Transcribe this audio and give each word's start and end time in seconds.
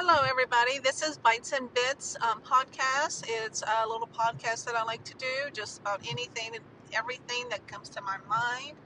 Hello, 0.00 0.22
everybody. 0.30 0.78
This 0.78 1.02
is 1.02 1.18
Bites 1.18 1.50
and 1.50 1.74
Bits 1.74 2.16
um, 2.22 2.40
podcast. 2.42 3.24
It's 3.26 3.64
a 3.64 3.88
little 3.88 4.06
podcast 4.06 4.64
that 4.66 4.76
I 4.76 4.84
like 4.84 5.02
to 5.02 5.14
do 5.14 5.50
just 5.52 5.80
about 5.80 6.06
anything 6.08 6.54
and 6.54 6.62
everything 6.92 7.48
that 7.50 7.66
comes 7.66 7.88
to 7.88 8.00
my 8.02 8.16
mind 8.28 8.76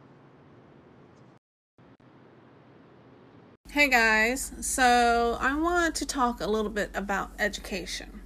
Hey 3.69 3.89
guys, 3.89 4.53
so 4.61 5.37
I 5.39 5.53
want 5.53 5.93
to 5.95 6.05
talk 6.05 6.41
a 6.41 6.47
little 6.47 6.71
bit 6.71 6.89
about 6.95 7.31
education. 7.37 8.21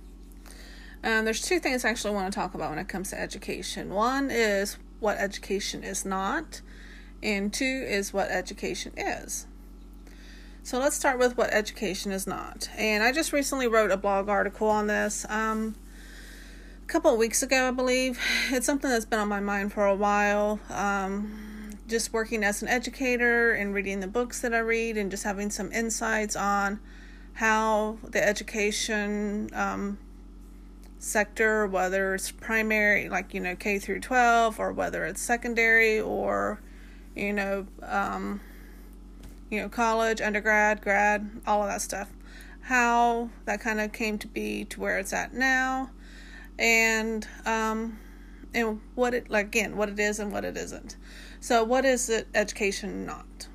Um, 1.03 1.25
there's 1.25 1.41
two 1.41 1.59
things 1.59 1.83
I 1.83 1.89
actually 1.89 2.13
want 2.13 2.31
to 2.31 2.39
talk 2.39 2.53
about 2.53 2.69
when 2.69 2.79
it 2.79 2.87
comes 2.87 3.09
to 3.09 3.19
education. 3.19 3.89
One 3.89 4.29
is 4.31 4.77
what 4.99 5.17
education 5.17 5.83
is 5.83 6.05
not, 6.05 6.61
and 7.23 7.51
two 7.51 7.85
is 7.87 8.13
what 8.13 8.29
education 8.29 8.93
is. 8.95 9.47
So 10.63 10.77
let's 10.77 10.95
start 10.95 11.17
with 11.17 11.37
what 11.37 11.51
education 11.51 12.11
is 12.11 12.27
not. 12.27 12.69
And 12.77 13.03
I 13.03 13.11
just 13.11 13.33
recently 13.33 13.67
wrote 13.67 13.89
a 13.89 13.97
blog 13.97 14.29
article 14.29 14.69
on 14.69 14.85
this. 14.85 15.25
Um, 15.27 15.75
couple 16.91 17.13
of 17.13 17.17
weeks 17.17 17.41
ago, 17.41 17.69
I 17.69 17.71
believe. 17.71 18.19
It's 18.49 18.65
something 18.65 18.89
that's 18.89 19.05
been 19.05 19.19
on 19.19 19.29
my 19.29 19.39
mind 19.39 19.71
for 19.71 19.85
a 19.85 19.95
while. 19.95 20.59
Um, 20.69 21.77
just 21.87 22.11
working 22.11 22.43
as 22.43 22.61
an 22.61 22.67
educator 22.67 23.53
and 23.53 23.73
reading 23.73 24.01
the 24.01 24.07
books 24.07 24.41
that 24.41 24.53
I 24.53 24.59
read 24.59 24.97
and 24.97 25.09
just 25.09 25.23
having 25.23 25.51
some 25.51 25.71
insights 25.71 26.35
on 26.35 26.81
how 27.35 27.97
the 28.03 28.21
education 28.21 29.49
um, 29.53 29.99
sector, 30.99 31.65
whether 31.65 32.13
it's 32.13 32.29
primary, 32.29 33.07
like, 33.07 33.33
you 33.33 33.39
know, 33.39 33.55
K 33.55 33.79
through 33.79 34.01
12, 34.01 34.59
or 34.59 34.73
whether 34.73 35.05
it's 35.05 35.21
secondary 35.21 35.97
or, 35.97 36.59
you 37.15 37.31
know, 37.31 37.67
um, 37.83 38.41
you 39.49 39.61
know, 39.61 39.69
college, 39.69 40.19
undergrad, 40.19 40.81
grad, 40.81 41.29
all 41.47 41.61
of 41.61 41.69
that 41.69 41.81
stuff. 41.81 42.09
How 42.63 43.29
that 43.45 43.61
kind 43.61 43.79
of 43.79 43.93
came 43.93 44.17
to 44.17 44.27
be 44.27 44.65
to 44.65 44.81
where 44.81 44.99
it's 44.99 45.13
at 45.13 45.33
now, 45.33 45.91
and 46.59 47.27
um, 47.45 47.99
and 48.53 48.81
what 48.95 49.13
it 49.13 49.29
like 49.29 49.47
again, 49.47 49.77
what 49.77 49.89
it 49.89 49.99
is 49.99 50.19
and 50.19 50.31
what 50.31 50.45
it 50.45 50.57
isn't. 50.57 50.97
So, 51.39 51.63
what 51.63 51.85
is 51.85 52.09
it, 52.09 52.27
education 52.33 53.05
not? 53.05 53.47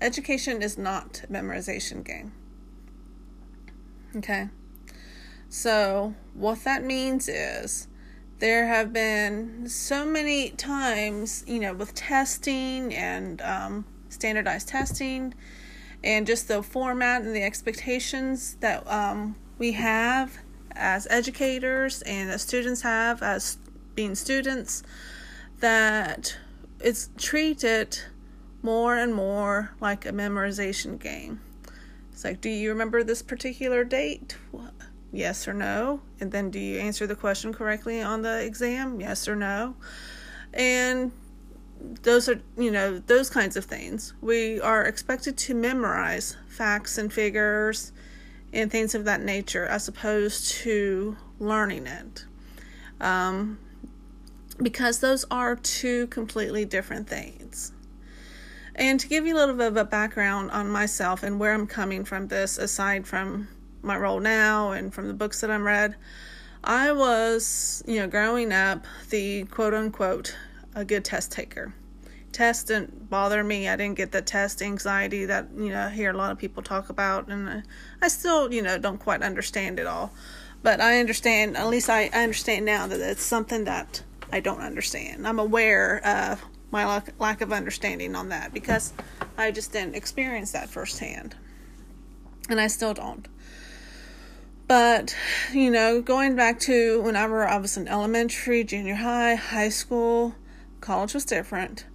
Education 0.00 0.62
is 0.62 0.76
not 0.76 1.22
memorization 1.30 2.04
game. 2.04 2.32
Okay. 4.16 4.48
So, 5.48 6.14
what 6.34 6.64
that 6.64 6.84
means 6.84 7.28
is 7.28 7.88
there 8.38 8.66
have 8.66 8.92
been 8.92 9.68
so 9.68 10.04
many 10.04 10.50
times, 10.50 11.44
you 11.46 11.60
know, 11.60 11.72
with 11.72 11.94
testing 11.94 12.94
and 12.94 13.40
um, 13.40 13.86
standardized 14.08 14.68
testing 14.68 15.34
and 16.04 16.26
just 16.26 16.48
the 16.48 16.62
format 16.62 17.22
and 17.22 17.34
the 17.34 17.42
expectations 17.42 18.56
that 18.60 18.86
um, 18.90 19.36
we 19.58 19.72
have 19.72 20.38
as 20.76 21.06
educators 21.10 22.02
and 22.02 22.30
as 22.30 22.42
students 22.42 22.82
have 22.82 23.22
as 23.22 23.58
being 23.94 24.14
students 24.14 24.82
that 25.60 26.36
it's 26.80 27.10
treated 27.16 27.98
more 28.62 28.96
and 28.96 29.14
more 29.14 29.72
like 29.80 30.04
a 30.04 30.12
memorization 30.12 30.98
game. 30.98 31.40
It's 32.12 32.24
like, 32.24 32.40
do 32.40 32.48
you 32.48 32.70
remember 32.70 33.02
this 33.02 33.22
particular 33.22 33.84
date? 33.84 34.36
Yes 35.12 35.46
or 35.46 35.54
no? 35.54 36.00
And 36.20 36.32
then 36.32 36.50
do 36.50 36.58
you 36.58 36.78
answer 36.78 37.06
the 37.06 37.14
question 37.14 37.52
correctly 37.52 38.02
on 38.02 38.22
the 38.22 38.44
exam? 38.44 39.00
Yes 39.00 39.28
or 39.28 39.36
no? 39.36 39.76
And 40.52 41.12
those 42.02 42.28
are, 42.28 42.40
you 42.56 42.70
know, 42.70 42.98
those 42.98 43.30
kinds 43.30 43.56
of 43.56 43.64
things. 43.64 44.14
We 44.20 44.60
are 44.60 44.84
expected 44.84 45.36
to 45.38 45.54
memorize 45.54 46.36
facts 46.48 46.98
and 46.98 47.12
figures 47.12 47.92
and 48.56 48.70
things 48.70 48.94
of 48.94 49.04
that 49.04 49.20
nature 49.20 49.66
as 49.66 49.86
opposed 49.86 50.50
to 50.50 51.16
learning 51.38 51.86
it. 51.86 52.24
Um, 53.00 53.58
because 54.62 55.00
those 55.00 55.24
are 55.30 55.56
two 55.56 56.06
completely 56.06 56.64
different 56.64 57.08
things. 57.08 57.72
And 58.74 58.98
to 58.98 59.08
give 59.08 59.26
you 59.26 59.34
a 59.34 59.38
little 59.38 59.54
bit 59.54 59.68
of 59.68 59.76
a 59.76 59.84
background 59.84 60.50
on 60.50 60.70
myself 60.70 61.22
and 61.22 61.38
where 61.38 61.52
I'm 61.52 61.66
coming 61.66 62.04
from 62.04 62.28
this, 62.28 62.56
aside 62.56 63.06
from 63.06 63.48
my 63.82 63.96
role 63.96 64.20
now 64.20 64.72
and 64.72 64.92
from 64.92 65.08
the 65.08 65.14
books 65.14 65.40
that 65.42 65.50
I'm 65.50 65.64
read, 65.64 65.94
I 66.64 66.92
was, 66.92 67.82
you 67.86 68.00
know, 68.00 68.06
growing 68.06 68.52
up 68.52 68.86
the 69.10 69.44
quote 69.44 69.74
unquote 69.74 70.34
a 70.74 70.84
good 70.84 71.04
test 71.04 71.32
taker. 71.32 71.74
Test 72.36 72.66
didn't 72.66 73.08
bother 73.08 73.42
me. 73.42 73.66
I 73.66 73.76
didn't 73.76 73.96
get 73.96 74.12
the 74.12 74.20
test 74.20 74.60
anxiety 74.60 75.24
that, 75.24 75.48
you 75.56 75.70
know, 75.70 75.86
I 75.86 75.88
hear 75.88 76.10
a 76.10 76.16
lot 76.18 76.32
of 76.32 76.36
people 76.36 76.62
talk 76.62 76.90
about. 76.90 77.28
And 77.28 77.62
I 78.02 78.08
still, 78.08 78.52
you 78.52 78.60
know, 78.60 78.76
don't 78.76 78.98
quite 78.98 79.22
understand 79.22 79.80
it 79.80 79.86
all. 79.86 80.12
But 80.62 80.82
I 80.82 81.00
understand, 81.00 81.56
at 81.56 81.66
least 81.68 81.88
I, 81.88 82.08
understand 82.08 82.66
now 82.66 82.88
that 82.88 83.00
it's 83.00 83.22
something 83.22 83.64
that 83.64 84.02
I 84.30 84.40
don't 84.40 84.60
understand. 84.60 85.26
I'm 85.26 85.38
aware 85.38 86.06
of 86.06 86.44
my 86.70 86.84
lack, 86.84 87.18
lack 87.18 87.40
of 87.40 87.54
understanding 87.54 88.14
on 88.14 88.28
that 88.28 88.52
because 88.52 88.92
I 89.38 89.50
just 89.50 89.72
didn't 89.72 89.94
experience 89.94 90.52
that 90.52 90.68
firsthand. 90.68 91.34
And 92.50 92.60
I 92.60 92.66
still 92.66 92.92
don't. 92.92 93.26
But, 94.68 95.16
you 95.54 95.70
know, 95.70 96.02
going 96.02 96.36
back 96.36 96.60
to 96.60 97.00
whenever 97.00 97.46
I 97.46 97.56
was 97.56 97.78
in 97.78 97.88
elementary, 97.88 98.62
junior 98.62 98.96
high, 98.96 99.36
high 99.36 99.70
school, 99.70 100.34
college 100.82 101.14
was 101.14 101.24
different. 101.24 101.86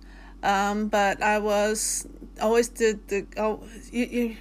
Um, 0.44 0.88
but 0.88 1.22
I 1.22 1.40
was 1.40 2.07
always 2.41 2.68
did 2.68 3.07
the 3.07 3.28
oh, 3.38 3.63
you, 3.91 4.06
you, 4.06 4.38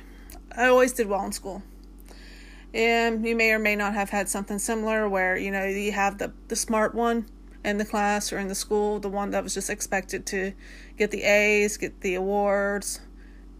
I 0.56 0.66
always 0.68 0.92
did 0.92 1.08
well 1.08 1.24
in 1.24 1.32
school. 1.32 1.62
And 2.72 3.26
you 3.26 3.34
may 3.34 3.50
or 3.50 3.58
may 3.58 3.74
not 3.74 3.94
have 3.94 4.10
had 4.10 4.28
something 4.28 4.58
similar 4.58 5.08
where, 5.08 5.36
you 5.36 5.50
know, 5.50 5.64
you 5.64 5.92
have 5.92 6.18
the 6.18 6.32
the 6.48 6.56
smart 6.56 6.94
one 6.94 7.26
in 7.64 7.78
the 7.78 7.84
class 7.84 8.32
or 8.32 8.38
in 8.38 8.48
the 8.48 8.54
school, 8.54 9.00
the 9.00 9.08
one 9.08 9.30
that 9.30 9.42
was 9.42 9.54
just 9.54 9.68
expected 9.68 10.24
to 10.26 10.52
get 10.96 11.10
the 11.10 11.22
A's, 11.22 11.76
get 11.76 12.00
the 12.00 12.14
awards, 12.14 13.00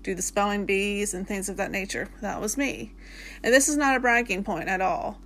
do 0.03 0.15
the 0.15 0.23
spelling 0.23 0.65
bees, 0.65 1.13
and 1.13 1.27
things 1.27 1.49
of 1.49 1.57
that 1.59 1.71
nature. 1.71 2.09
That 2.23 2.41
was 2.41 2.57
me. 2.57 2.95
And 3.43 3.53
this 3.53 3.69
is 3.69 3.77
not 3.77 3.97
a 3.97 4.01
bragging 4.01 4.45
point 4.45 4.69
at 4.69 4.81
all, 4.81 5.21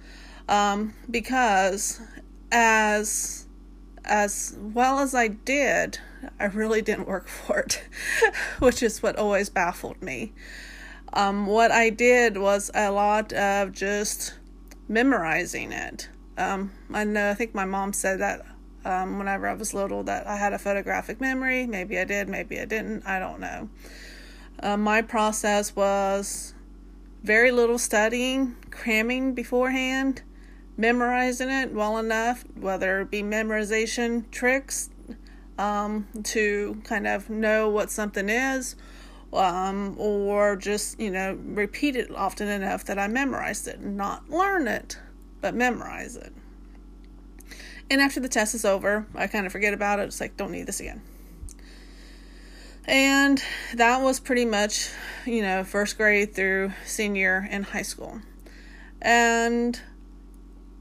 um, 0.49 0.95
because 1.11 2.01
as 2.51 3.47
as 4.05 4.57
well 4.59 4.99
as 4.99 5.15
I 5.15 5.29
did, 5.29 5.99
I 6.39 6.47
really 6.47 6.83
didn't 6.83 7.07
work 7.07 7.29
for 7.47 7.61
it, 7.61 7.83
which 8.59 8.83
is 8.83 9.03
what 9.03 9.17
always 9.17 9.49
baffled 9.49 10.03
me. 10.03 10.33
Um, 11.13 11.47
what 11.47 11.71
I 11.71 11.91
did 11.91 12.37
was 12.37 12.71
a 12.75 12.91
lot 12.91 13.33
of 13.33 13.73
just 13.73 14.35
memorizing 14.89 15.73
it. 15.73 16.09
Um, 16.37 16.73
I 16.93 17.05
know 17.05 17.31
I 17.31 17.35
think 17.35 17.55
my 17.55 17.65
mom 17.65 17.93
said 17.93 18.21
that 18.21 18.45
um, 18.85 19.19
whenever 19.19 19.49
I 19.49 19.55
was 19.55 19.73
little 19.73 20.03
that 20.05 20.27
I 20.27 20.37
had 20.37 20.53
a 20.53 20.59
photographic 20.59 21.21
memory. 21.21 21.67
Maybe 21.67 21.99
I 21.99 22.05
did, 22.05 22.29
maybe 22.29 22.61
I 22.61 22.65
didn't. 22.65 23.07
I 23.07 23.19
don't 23.19 23.41
know. 23.41 23.69
Uh, 24.61 24.77
my 24.77 25.03
process 25.03 25.75
was 25.75 26.55
very 27.23 27.51
little 27.51 27.79
studying, 27.79 28.57
cramming 28.71 29.35
beforehand, 29.35 30.23
memorizing 30.77 31.49
it 31.49 31.73
well 31.73 31.97
enough, 31.99 32.45
whether 32.55 33.01
it 33.01 33.11
be 33.11 33.23
memorization 33.23 34.31
tricks 34.31 34.91
um, 35.59 36.07
to 36.23 36.81
kind 36.85 37.07
of 37.07 37.31
know 37.31 37.69
what 37.69 37.91
something 37.91 38.29
is. 38.29 38.77
Um, 39.33 39.97
or 39.99 40.55
just 40.55 41.01
you 41.01 41.11
know 41.11 41.37
repeat 41.43 41.97
it 41.97 42.15
often 42.15 42.47
enough 42.47 42.85
that 42.85 43.01
I 43.01 43.09
memorized 43.09 43.67
it, 43.67 43.81
not 43.81 44.31
learn 44.31 44.69
it, 44.69 44.97
but 45.41 45.57
memorize 45.57 46.15
it. 46.15 46.33
And 47.91 48.01
after 48.01 48.21
the 48.21 48.29
test 48.29 48.55
is 48.55 48.65
over, 48.65 49.07
I 49.15 49.27
kind 49.27 49.47
of 49.47 49.53
forget 49.53 49.75
about 49.75 49.99
it. 49.99 50.05
It's 50.05 50.21
like, 50.21 50.37
don't 50.37 50.53
need 50.53 50.67
this 50.67 50.81
again. 50.81 51.03
And 52.87 53.43
that 53.75 54.03
was 54.03 54.21
pretty 54.21 54.45
much, 54.45 54.91
you 55.27 55.43
know, 55.43 55.65
first 55.65 55.97
grade 55.97 56.35
through 56.35 56.73
senior 56.85 57.47
in 57.51 57.63
high 57.63 57.83
school. 57.83 58.21
And 59.01 59.81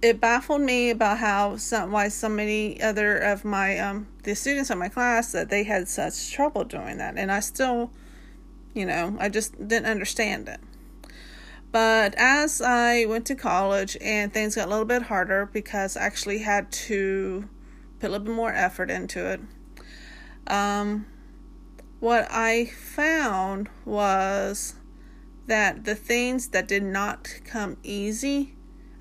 it 0.03 0.19
baffled 0.19 0.61
me 0.61 0.89
about 0.89 1.17
how 1.17 1.55
some 1.55 1.91
why 1.91 2.09
so 2.09 2.27
many 2.27 2.79
other 2.81 3.17
of 3.17 3.45
my 3.45 3.79
um 3.79 4.05
the 4.23 4.35
students 4.35 4.69
in 4.69 4.77
my 4.77 4.89
class 4.89 5.31
that 5.31 5.49
they 5.49 5.63
had 5.63 5.87
such 5.87 6.31
trouble 6.31 6.65
doing 6.65 6.97
that. 6.97 7.17
And 7.17 7.31
I 7.31 7.39
still 7.39 7.89
you 8.73 8.85
know 8.85 9.15
I 9.19 9.29
just 9.29 9.57
didn't 9.67 9.85
understand 9.85 10.49
it. 10.49 10.59
But 11.71 12.13
as 12.17 12.61
I 12.61 13.05
went 13.05 13.25
to 13.27 13.35
college 13.35 13.97
and 14.01 14.31
things 14.31 14.55
got 14.55 14.67
a 14.67 14.69
little 14.69 14.85
bit 14.85 15.03
harder 15.03 15.49
because 15.51 15.97
I 15.97 16.01
actually 16.03 16.39
had 16.39 16.71
to 16.71 17.49
put 17.99 18.07
a 18.07 18.11
little 18.11 18.25
bit 18.27 18.35
more 18.35 18.53
effort 18.53 18.91
into 18.91 19.25
it, 19.31 19.39
um, 20.45 21.07
what 21.99 22.27
I 22.29 22.65
found 22.65 23.69
was 23.85 24.75
that 25.47 25.85
the 25.85 25.95
things 25.95 26.49
that 26.49 26.67
did 26.67 26.83
not 26.83 27.27
come 27.43 27.77
easy, 27.81 28.53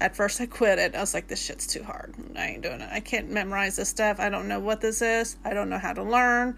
at 0.03 0.17
first 0.17 0.41
I 0.41 0.47
quit 0.47 0.79
it. 0.79 0.97
I 0.97 1.01
was 1.01 1.15
like, 1.15 1.29
this 1.29 1.41
shit's 1.41 1.67
too 1.67 1.85
hard. 1.85 2.15
I 2.37 2.47
ain't 2.49 2.63
doing 2.63 2.81
it. 2.81 2.89
I 2.91 2.99
can't 2.99 3.31
memorize 3.31 3.77
this 3.77 3.89
stuff. 3.89 4.19
I 4.19 4.29
don't 4.29 4.49
know 4.49 4.59
what 4.59 4.81
this 4.81 5.01
is. 5.01 5.37
I 5.45 5.55
don't 5.55 5.71
know 5.71 5.79
how 5.79 5.93
to 5.93 6.03
learn. 6.03 6.57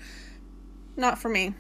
Not 0.97 1.19
for 1.19 1.29
me. 1.29 1.55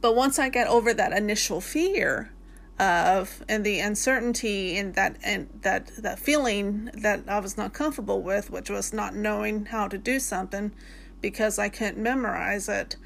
But 0.00 0.14
once 0.14 0.38
I 0.38 0.50
got 0.50 0.66
over 0.68 0.92
that 0.92 1.12
initial 1.12 1.60
fear 1.60 2.30
of 2.78 3.42
and 3.48 3.64
the 3.64 3.80
uncertainty 3.80 4.76
and 4.76 4.94
that 4.94 5.16
and 5.24 5.48
that 5.62 5.90
that 5.98 6.18
feeling 6.18 6.90
that 6.94 7.24
I 7.26 7.40
was 7.40 7.56
not 7.56 7.72
comfortable 7.72 8.22
with, 8.22 8.50
which 8.50 8.70
was 8.70 8.92
not 8.92 9.16
knowing 9.16 9.66
how 9.66 9.88
to 9.88 9.98
do 9.98 10.20
something 10.20 10.72
because 11.20 11.58
I 11.58 11.70
couldn't 11.70 12.00
memorize 12.00 12.68
it. 12.68 12.96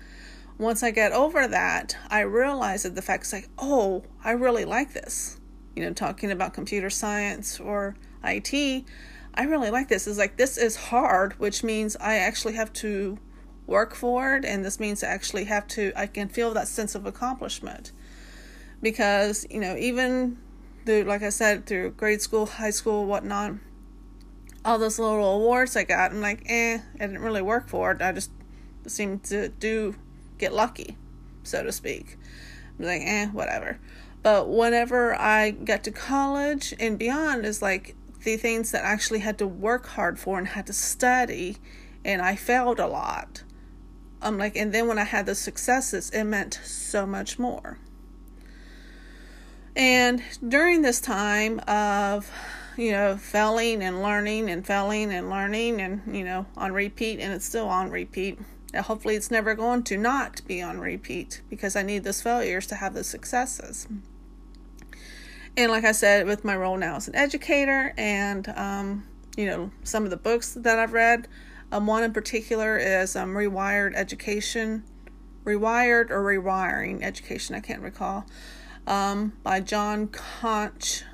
Once 0.58 0.82
I 0.82 0.90
got 0.90 1.12
over 1.12 1.46
that, 1.48 1.96
I 2.10 2.20
realized 2.20 2.84
that 2.84 2.94
the 2.94 3.02
fact 3.02 3.24
is 3.24 3.32
like, 3.32 3.48
oh, 3.58 4.02
I 4.22 4.32
really 4.32 4.64
like 4.64 4.92
this. 4.92 5.38
You 5.74 5.84
know, 5.84 5.92
talking 5.92 6.30
about 6.30 6.54
computer 6.54 6.90
science 6.90 7.58
or 7.58 7.96
IT, 8.24 8.84
I 9.34 9.44
really 9.44 9.70
like 9.70 9.88
this. 9.88 10.06
Is 10.06 10.18
like 10.18 10.36
this 10.36 10.58
is 10.58 10.76
hard, 10.76 11.38
which 11.38 11.64
means 11.64 11.96
I 11.96 12.16
actually 12.16 12.54
have 12.54 12.72
to 12.74 13.18
work 13.66 13.94
for 13.94 14.36
it, 14.36 14.44
and 14.44 14.64
this 14.64 14.78
means 14.78 15.02
I 15.02 15.08
actually 15.08 15.44
have 15.44 15.66
to. 15.68 15.92
I 15.96 16.06
can 16.06 16.28
feel 16.28 16.52
that 16.54 16.68
sense 16.68 16.94
of 16.94 17.06
accomplishment 17.06 17.92
because 18.82 19.46
you 19.50 19.60
know 19.60 19.76
even 19.76 20.38
through 20.84 21.04
like 21.04 21.22
I 21.22 21.30
said 21.30 21.66
through 21.66 21.92
grade 21.92 22.20
school, 22.20 22.46
high 22.46 22.70
school, 22.70 23.06
whatnot, 23.06 23.54
all 24.64 24.78
those 24.78 24.98
little 24.98 25.36
awards 25.36 25.76
I 25.76 25.84
got, 25.84 26.12
I'm 26.12 26.20
like, 26.20 26.42
eh, 26.46 26.78
I 26.94 26.98
didn't 26.98 27.20
really 27.20 27.42
work 27.42 27.68
for 27.68 27.92
it. 27.92 28.02
I 28.02 28.12
just 28.12 28.30
seemed 28.86 29.24
to 29.24 29.48
do 29.48 29.94
get 30.38 30.52
lucky, 30.52 30.96
so 31.42 31.62
to 31.62 31.72
speak. 31.72 32.18
I'm 32.78 32.84
like, 32.84 33.02
eh, 33.02 33.26
whatever. 33.26 33.78
But 34.22 34.48
whenever 34.48 35.14
I 35.14 35.50
got 35.50 35.82
to 35.84 35.90
college 35.90 36.74
and 36.78 36.98
beyond, 36.98 37.44
is 37.44 37.60
like 37.60 37.96
the 38.22 38.36
things 38.36 38.70
that 38.70 38.84
I 38.84 38.88
actually 38.88 39.18
had 39.20 39.38
to 39.38 39.46
work 39.46 39.86
hard 39.88 40.18
for 40.18 40.38
and 40.38 40.48
had 40.48 40.66
to 40.68 40.72
study, 40.72 41.58
and 42.04 42.22
I 42.22 42.36
failed 42.36 42.78
a 42.78 42.86
lot. 42.86 43.42
I'm 44.20 44.38
like, 44.38 44.56
and 44.56 44.72
then 44.72 44.86
when 44.86 44.98
I 44.98 45.04
had 45.04 45.26
the 45.26 45.34
successes, 45.34 46.10
it 46.10 46.22
meant 46.24 46.60
so 46.62 47.04
much 47.04 47.38
more. 47.38 47.78
And 49.74 50.22
during 50.46 50.82
this 50.82 51.00
time 51.00 51.58
of, 51.66 52.30
you 52.76 52.92
know, 52.92 53.16
failing 53.16 53.82
and 53.82 54.02
learning 54.02 54.50
and 54.50 54.64
failing 54.64 55.12
and 55.12 55.28
learning 55.28 55.80
and, 55.80 56.02
you 56.14 56.22
know, 56.22 56.46
on 56.56 56.72
repeat, 56.72 57.18
and 57.18 57.32
it's 57.32 57.46
still 57.46 57.68
on 57.68 57.90
repeat. 57.90 58.38
And 58.72 58.84
hopefully, 58.84 59.16
it's 59.16 59.30
never 59.30 59.54
going 59.54 59.82
to 59.84 59.96
not 59.96 60.46
be 60.46 60.62
on 60.62 60.78
repeat 60.78 61.42
because 61.50 61.74
I 61.74 61.82
need 61.82 62.04
those 62.04 62.22
failures 62.22 62.66
to 62.68 62.76
have 62.76 62.94
the 62.94 63.02
successes. 63.02 63.88
And 65.56 65.70
like 65.70 65.84
I 65.84 65.92
said, 65.92 66.26
with 66.26 66.44
my 66.44 66.56
role 66.56 66.78
now 66.78 66.96
as 66.96 67.08
an 67.08 67.14
educator 67.14 67.92
and, 67.98 68.48
um, 68.56 69.06
you 69.36 69.46
know, 69.46 69.70
some 69.84 70.04
of 70.04 70.10
the 70.10 70.16
books 70.16 70.54
that 70.54 70.78
I've 70.78 70.94
read, 70.94 71.28
um, 71.70 71.86
one 71.86 72.02
in 72.04 72.12
particular 72.12 72.78
is 72.78 73.16
um, 73.16 73.34
Rewired 73.34 73.94
Education, 73.94 74.84
Rewired 75.44 76.10
or 76.10 76.22
Rewiring 76.22 77.02
Education, 77.02 77.54
I 77.54 77.60
can't 77.60 77.82
recall 77.82 78.24
um, 78.86 79.34
by 79.42 79.60
John 79.60 80.08
Couch. 80.08 81.04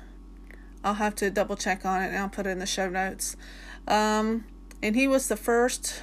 I'll 0.83 0.95
have 0.95 1.15
to 1.15 1.29
double 1.29 1.57
check 1.57 1.85
on 1.85 2.01
it 2.01 2.07
and 2.07 2.17
I'll 2.17 2.29
put 2.29 2.47
it 2.47 2.51
in 2.51 2.59
the 2.59 2.65
show 2.65 2.89
notes. 2.89 3.35
Um, 3.87 4.45
and 4.81 4.95
he 4.95 5.07
was 5.07 5.27
the 5.27 5.35
first, 5.35 6.01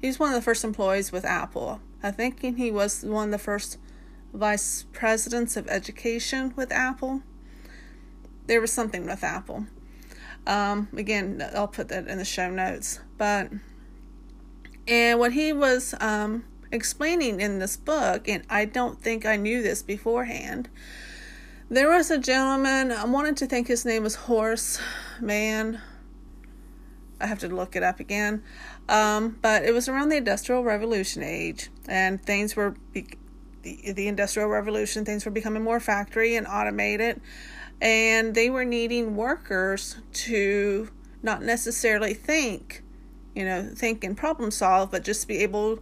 he's 0.00 0.18
one 0.18 0.30
of 0.30 0.34
the 0.34 0.42
first 0.42 0.64
employees 0.64 1.12
with 1.12 1.24
Apple. 1.24 1.80
I 2.02 2.10
think 2.10 2.40
he 2.40 2.70
was 2.70 3.04
one 3.04 3.28
of 3.28 3.32
the 3.32 3.38
first 3.38 3.78
vice 4.32 4.84
presidents 4.92 5.56
of 5.56 5.68
education 5.68 6.52
with 6.56 6.72
Apple. 6.72 7.22
There 8.46 8.60
was 8.60 8.72
something 8.72 9.06
with 9.06 9.24
Apple. 9.24 9.66
Um, 10.46 10.88
again, 10.96 11.44
I'll 11.54 11.68
put 11.68 11.88
that 11.88 12.06
in 12.06 12.18
the 12.18 12.24
show 12.24 12.50
notes. 12.50 13.00
But, 13.18 13.50
and 14.86 15.18
what 15.18 15.32
he 15.32 15.52
was, 15.52 15.94
um, 16.00 16.44
explaining 16.70 17.40
in 17.40 17.58
this 17.58 17.76
book, 17.76 18.28
and 18.28 18.44
I 18.48 18.64
don't 18.64 19.00
think 19.00 19.26
I 19.26 19.36
knew 19.36 19.62
this 19.62 19.82
beforehand. 19.82 20.68
There 21.68 21.88
was 21.88 22.10
a 22.10 22.18
gentleman, 22.18 22.92
I 22.92 23.04
wanted 23.04 23.36
to 23.38 23.46
think 23.46 23.66
his 23.66 23.84
name 23.84 24.04
was 24.04 24.14
Horace 24.14 24.80
Mann. 25.20 25.80
I 27.20 27.26
have 27.26 27.40
to 27.40 27.48
look 27.48 27.74
it 27.74 27.82
up 27.82 27.98
again. 27.98 28.42
Um, 28.88 29.38
but 29.42 29.64
it 29.64 29.72
was 29.72 29.88
around 29.88 30.10
the 30.10 30.16
Industrial 30.16 30.62
Revolution 30.62 31.24
age, 31.24 31.70
and 31.88 32.22
things 32.22 32.54
were, 32.54 32.76
be- 32.92 33.18
the, 33.62 33.92
the 33.92 34.06
Industrial 34.06 34.48
Revolution, 34.48 35.04
things 35.04 35.24
were 35.24 35.32
becoming 35.32 35.64
more 35.64 35.80
factory 35.80 36.36
and 36.36 36.46
automated, 36.46 37.20
and 37.80 38.34
they 38.34 38.50
were 38.50 38.64
needing 38.64 39.16
workers 39.16 39.96
to 40.12 40.88
not 41.22 41.42
necessarily 41.42 42.14
think, 42.14 42.82
you 43.34 43.44
know, 43.44 43.70
think 43.74 44.04
and 44.04 44.16
problem 44.16 44.50
solve, 44.50 44.90
but 44.90 45.04
just 45.04 45.28
be 45.28 45.38
able 45.38 45.80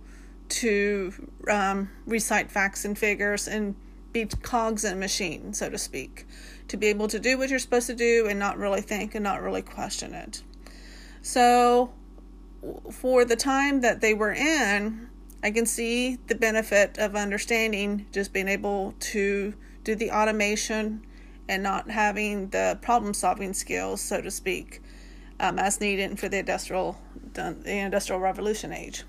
to 0.48 1.12
um, 1.48 1.90
recite 2.06 2.50
facts 2.50 2.84
and 2.84 2.98
figures 2.98 3.46
and 3.46 3.74
be 4.12 4.26
cogs 4.26 4.84
in 4.84 4.92
a 4.92 4.96
machine, 4.96 5.52
so 5.52 5.68
to 5.68 5.78
speak, 5.78 6.26
to 6.68 6.76
be 6.76 6.86
able 6.86 7.08
to 7.08 7.18
do 7.18 7.36
what 7.36 7.50
you're 7.50 7.58
supposed 7.58 7.86
to 7.86 7.94
do 7.94 8.26
and 8.28 8.38
not 8.38 8.56
really 8.58 8.80
think 8.80 9.14
and 9.14 9.24
not 9.24 9.42
really 9.42 9.62
question 9.62 10.14
it. 10.14 10.42
So, 11.22 11.92
for 12.90 13.24
the 13.24 13.36
time 13.36 13.80
that 13.82 14.00
they 14.00 14.14
were 14.14 14.32
in, 14.32 15.08
I 15.42 15.50
can 15.50 15.66
see 15.66 16.16
the 16.26 16.34
benefit 16.34 16.96
of 16.96 17.14
understanding 17.14 18.06
just 18.12 18.32
being 18.32 18.48
able 18.48 18.94
to 19.00 19.54
do 19.82 19.94
the 19.94 20.10
automation 20.10 21.04
and 21.48 21.62
not 21.62 21.90
having 21.90 22.48
the 22.48 22.78
problem 22.82 23.14
solving 23.14 23.52
skills, 23.52 24.00
so 24.00 24.20
to 24.20 24.30
speak, 24.30 24.80
um, 25.40 25.58
as 25.58 25.80
needed 25.80 26.18
for 26.18 26.28
the 26.28 26.38
industrial 26.38 26.98
the 27.32 27.56
industrial 27.66 28.20
revolution 28.20 28.72
age 28.72 29.04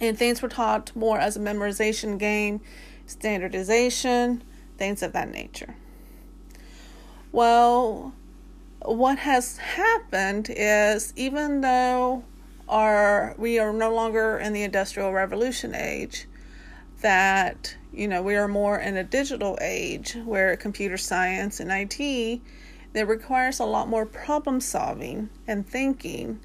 and 0.00 0.18
things 0.18 0.42
were 0.42 0.48
taught 0.48 0.94
more 0.94 1.18
as 1.18 1.36
a 1.36 1.40
memorization 1.40 2.18
game, 2.18 2.60
standardization, 3.06 4.42
things 4.76 5.02
of 5.02 5.12
that 5.12 5.30
nature. 5.30 5.76
Well, 7.32 8.14
what 8.82 9.18
has 9.18 9.58
happened 9.58 10.48
is 10.50 11.12
even 11.16 11.60
though 11.60 12.24
our 12.68 13.34
we 13.38 13.58
are 13.58 13.72
no 13.72 13.94
longer 13.94 14.38
in 14.38 14.52
the 14.52 14.62
industrial 14.62 15.12
revolution 15.12 15.74
age, 15.74 16.26
that 17.00 17.76
you 17.92 18.08
know 18.08 18.22
we 18.22 18.34
are 18.36 18.48
more 18.48 18.78
in 18.78 18.96
a 18.96 19.04
digital 19.04 19.58
age 19.60 20.16
where 20.24 20.56
computer 20.56 20.96
science 20.96 21.60
and 21.60 21.70
IT 21.70 22.40
that 22.92 23.06
requires 23.06 23.60
a 23.60 23.64
lot 23.64 23.88
more 23.88 24.06
problem 24.06 24.60
solving 24.60 25.28
and 25.46 25.68
thinking 25.68 26.40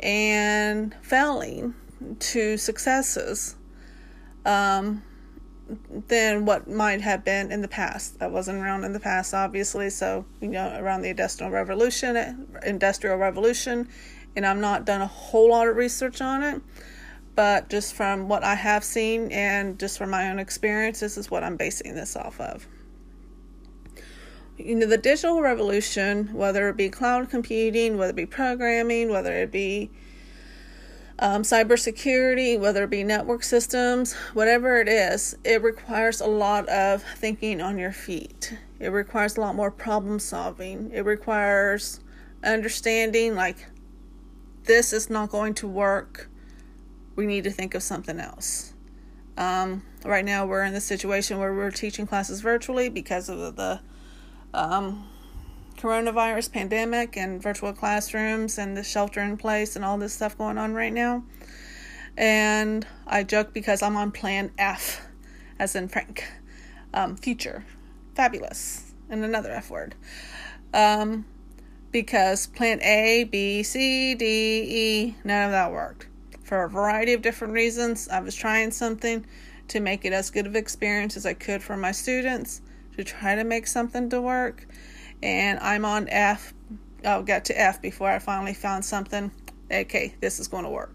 and 0.00 0.94
failing 1.02 1.74
to 2.18 2.56
successes 2.56 3.56
um, 4.44 5.02
than 6.08 6.44
what 6.44 6.68
might 6.68 7.00
have 7.00 7.24
been 7.24 7.50
in 7.50 7.62
the 7.62 7.68
past. 7.68 8.18
That 8.18 8.30
wasn't 8.30 8.58
around 8.58 8.84
in 8.84 8.92
the 8.92 9.00
past, 9.00 9.32
obviously. 9.32 9.90
So 9.90 10.24
you 10.40 10.48
know, 10.48 10.76
around 10.78 11.02
the 11.02 11.10
industrial 11.10 11.50
revolution, 11.50 12.46
industrial 12.64 13.16
revolution, 13.16 13.88
and 14.36 14.46
I'm 14.46 14.60
not 14.60 14.84
done 14.84 15.00
a 15.00 15.06
whole 15.06 15.50
lot 15.50 15.68
of 15.68 15.76
research 15.76 16.20
on 16.20 16.42
it, 16.42 16.60
but 17.34 17.68
just 17.68 17.94
from 17.94 18.28
what 18.28 18.44
I 18.44 18.54
have 18.54 18.84
seen 18.84 19.32
and 19.32 19.78
just 19.78 19.98
from 19.98 20.10
my 20.10 20.30
own 20.30 20.38
experience, 20.38 21.00
this 21.00 21.16
is 21.16 21.30
what 21.30 21.42
I'm 21.42 21.56
basing 21.56 21.94
this 21.94 22.16
off 22.16 22.40
of. 22.40 22.66
You 24.56 24.76
know, 24.76 24.86
the 24.86 24.98
digital 24.98 25.40
revolution, 25.42 26.32
whether 26.32 26.68
it 26.68 26.76
be 26.76 26.88
cloud 26.88 27.28
computing, 27.28 27.96
whether 27.96 28.10
it 28.10 28.16
be 28.16 28.26
programming, 28.26 29.10
whether 29.10 29.32
it 29.32 29.50
be 29.50 29.90
um, 31.18 31.42
cybersecurity, 31.42 32.58
whether 32.58 32.84
it 32.84 32.90
be 32.90 33.02
network 33.02 33.42
systems, 33.42 34.14
whatever 34.32 34.80
it 34.80 34.88
is, 34.88 35.36
it 35.44 35.62
requires 35.62 36.20
a 36.20 36.26
lot 36.26 36.68
of 36.68 37.02
thinking 37.02 37.60
on 37.60 37.78
your 37.78 37.92
feet. 37.92 38.56
It 38.78 38.88
requires 38.88 39.36
a 39.36 39.40
lot 39.40 39.54
more 39.54 39.70
problem 39.70 40.18
solving. 40.18 40.90
It 40.92 41.04
requires 41.04 42.00
understanding, 42.44 43.34
like, 43.34 43.66
this 44.64 44.92
is 44.92 45.10
not 45.10 45.30
going 45.30 45.54
to 45.54 45.68
work. 45.68 46.28
We 47.16 47.26
need 47.26 47.44
to 47.44 47.50
think 47.50 47.74
of 47.74 47.82
something 47.82 48.18
else. 48.18 48.72
Um, 49.36 49.82
right 50.04 50.24
now, 50.24 50.46
we're 50.46 50.64
in 50.64 50.72
the 50.72 50.80
situation 50.80 51.38
where 51.38 51.52
we're 51.54 51.70
teaching 51.70 52.06
classes 52.06 52.40
virtually 52.40 52.88
because 52.88 53.28
of 53.28 53.56
the 53.56 53.80
um, 54.52 55.08
coronavirus 55.76 56.52
pandemic 56.52 57.16
and 57.16 57.42
virtual 57.42 57.72
classrooms 57.72 58.58
and 58.58 58.76
the 58.76 58.84
shelter 58.84 59.20
in 59.20 59.36
place 59.36 59.76
and 59.76 59.84
all 59.84 59.98
this 59.98 60.12
stuff 60.12 60.38
going 60.38 60.58
on 60.58 60.74
right 60.74 60.92
now. 60.92 61.24
And 62.16 62.86
I 63.06 63.24
joke 63.24 63.52
because 63.52 63.82
I'm 63.82 63.96
on 63.96 64.12
plan 64.12 64.52
F, 64.56 65.04
as 65.58 65.74
in 65.74 65.88
Frank, 65.88 66.24
um, 66.92 67.16
future. 67.16 67.64
fabulous, 68.14 68.92
and 69.10 69.24
another 69.24 69.50
F 69.50 69.70
word. 69.70 69.94
Um, 70.72 71.24
because 71.90 72.46
plan 72.46 72.80
A, 72.82 73.24
B, 73.24 73.62
C, 73.62 74.14
D, 74.14 74.24
E, 74.26 75.16
none 75.24 75.46
of 75.46 75.50
that 75.52 75.72
worked. 75.72 76.06
For 76.54 76.62
a 76.62 76.68
variety 76.68 77.14
of 77.14 77.20
different 77.20 77.52
reasons, 77.52 78.08
I 78.08 78.20
was 78.20 78.36
trying 78.36 78.70
something 78.70 79.26
to 79.66 79.80
make 79.80 80.04
it 80.04 80.12
as 80.12 80.30
good 80.30 80.46
of 80.46 80.54
experience 80.54 81.16
as 81.16 81.26
I 81.26 81.34
could 81.34 81.64
for 81.64 81.76
my 81.76 81.90
students, 81.90 82.60
to 82.96 83.02
try 83.02 83.34
to 83.34 83.42
make 83.42 83.66
something 83.66 84.08
to 84.10 84.20
work. 84.20 84.64
And 85.20 85.58
I'm 85.58 85.84
on 85.84 86.08
F. 86.08 86.54
I 87.04 87.20
got 87.22 87.46
to 87.46 87.60
F 87.60 87.82
before 87.82 88.08
I 88.08 88.20
finally 88.20 88.54
found 88.54 88.84
something. 88.84 89.32
Okay, 89.68 90.14
this 90.20 90.38
is 90.38 90.46
going 90.46 90.62
to 90.62 90.70
work 90.70 90.94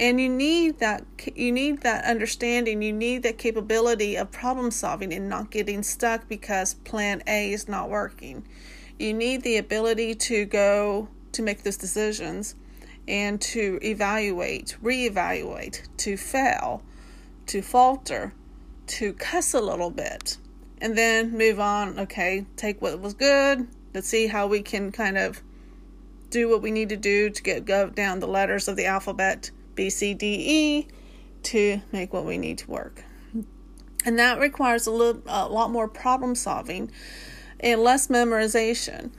and 0.00 0.20
you 0.20 0.28
need 0.28 0.80
that 0.80 1.04
you 1.36 1.52
need 1.52 1.80
that 1.80 2.04
understanding 2.04 2.82
you 2.82 2.92
need 2.92 3.22
that 3.22 3.38
capability 3.38 4.14
of 4.16 4.30
problem 4.30 4.70
solving 4.70 5.10
and 5.14 5.26
not 5.26 5.50
getting 5.50 5.82
stuck 5.82 6.28
because 6.28 6.74
plan 6.74 7.22
a 7.26 7.52
is 7.52 7.66
not 7.66 7.88
working 7.88 8.44
you 8.98 9.14
need 9.14 9.42
the 9.42 9.56
ability 9.56 10.14
to 10.14 10.44
go 10.44 11.08
to 11.32 11.40
make 11.40 11.62
those 11.62 11.78
decisions 11.78 12.56
and 13.08 13.40
to 13.40 13.78
evaluate 13.82 14.76
reevaluate 14.82 15.82
to 15.96 16.16
fail 16.16 16.82
to 17.46 17.62
falter 17.62 18.32
to 18.86 19.12
cuss 19.14 19.54
a 19.54 19.60
little 19.60 19.90
bit 19.90 20.36
and 20.80 20.96
then 20.96 21.36
move 21.36 21.60
on 21.60 21.98
okay 21.98 22.44
take 22.56 22.80
what 22.82 22.98
was 23.00 23.14
good 23.14 23.66
let's 23.94 24.08
see 24.08 24.26
how 24.26 24.46
we 24.46 24.60
can 24.62 24.90
kind 24.90 25.16
of 25.16 25.42
do 26.30 26.48
what 26.48 26.60
we 26.60 26.70
need 26.70 26.88
to 26.88 26.96
do 26.96 27.30
to 27.30 27.42
get 27.42 27.64
go 27.64 27.88
down 27.88 28.20
the 28.20 28.26
letters 28.26 28.66
of 28.68 28.76
the 28.76 28.86
alphabet 28.86 29.50
B, 29.76 29.90
C, 29.90 30.14
D, 30.14 30.26
E 30.26 30.88
to 31.44 31.80
make 31.92 32.12
what 32.12 32.24
we 32.24 32.38
need 32.38 32.58
to 32.58 32.70
work. 32.70 33.04
And 34.04 34.18
that 34.18 34.40
requires 34.40 34.86
a, 34.86 34.90
little, 34.90 35.22
a 35.26 35.48
lot 35.48 35.70
more 35.70 35.86
problem 35.86 36.34
solving 36.34 36.90
and 37.60 37.82
less 37.82 38.08
memorization. 38.08 39.10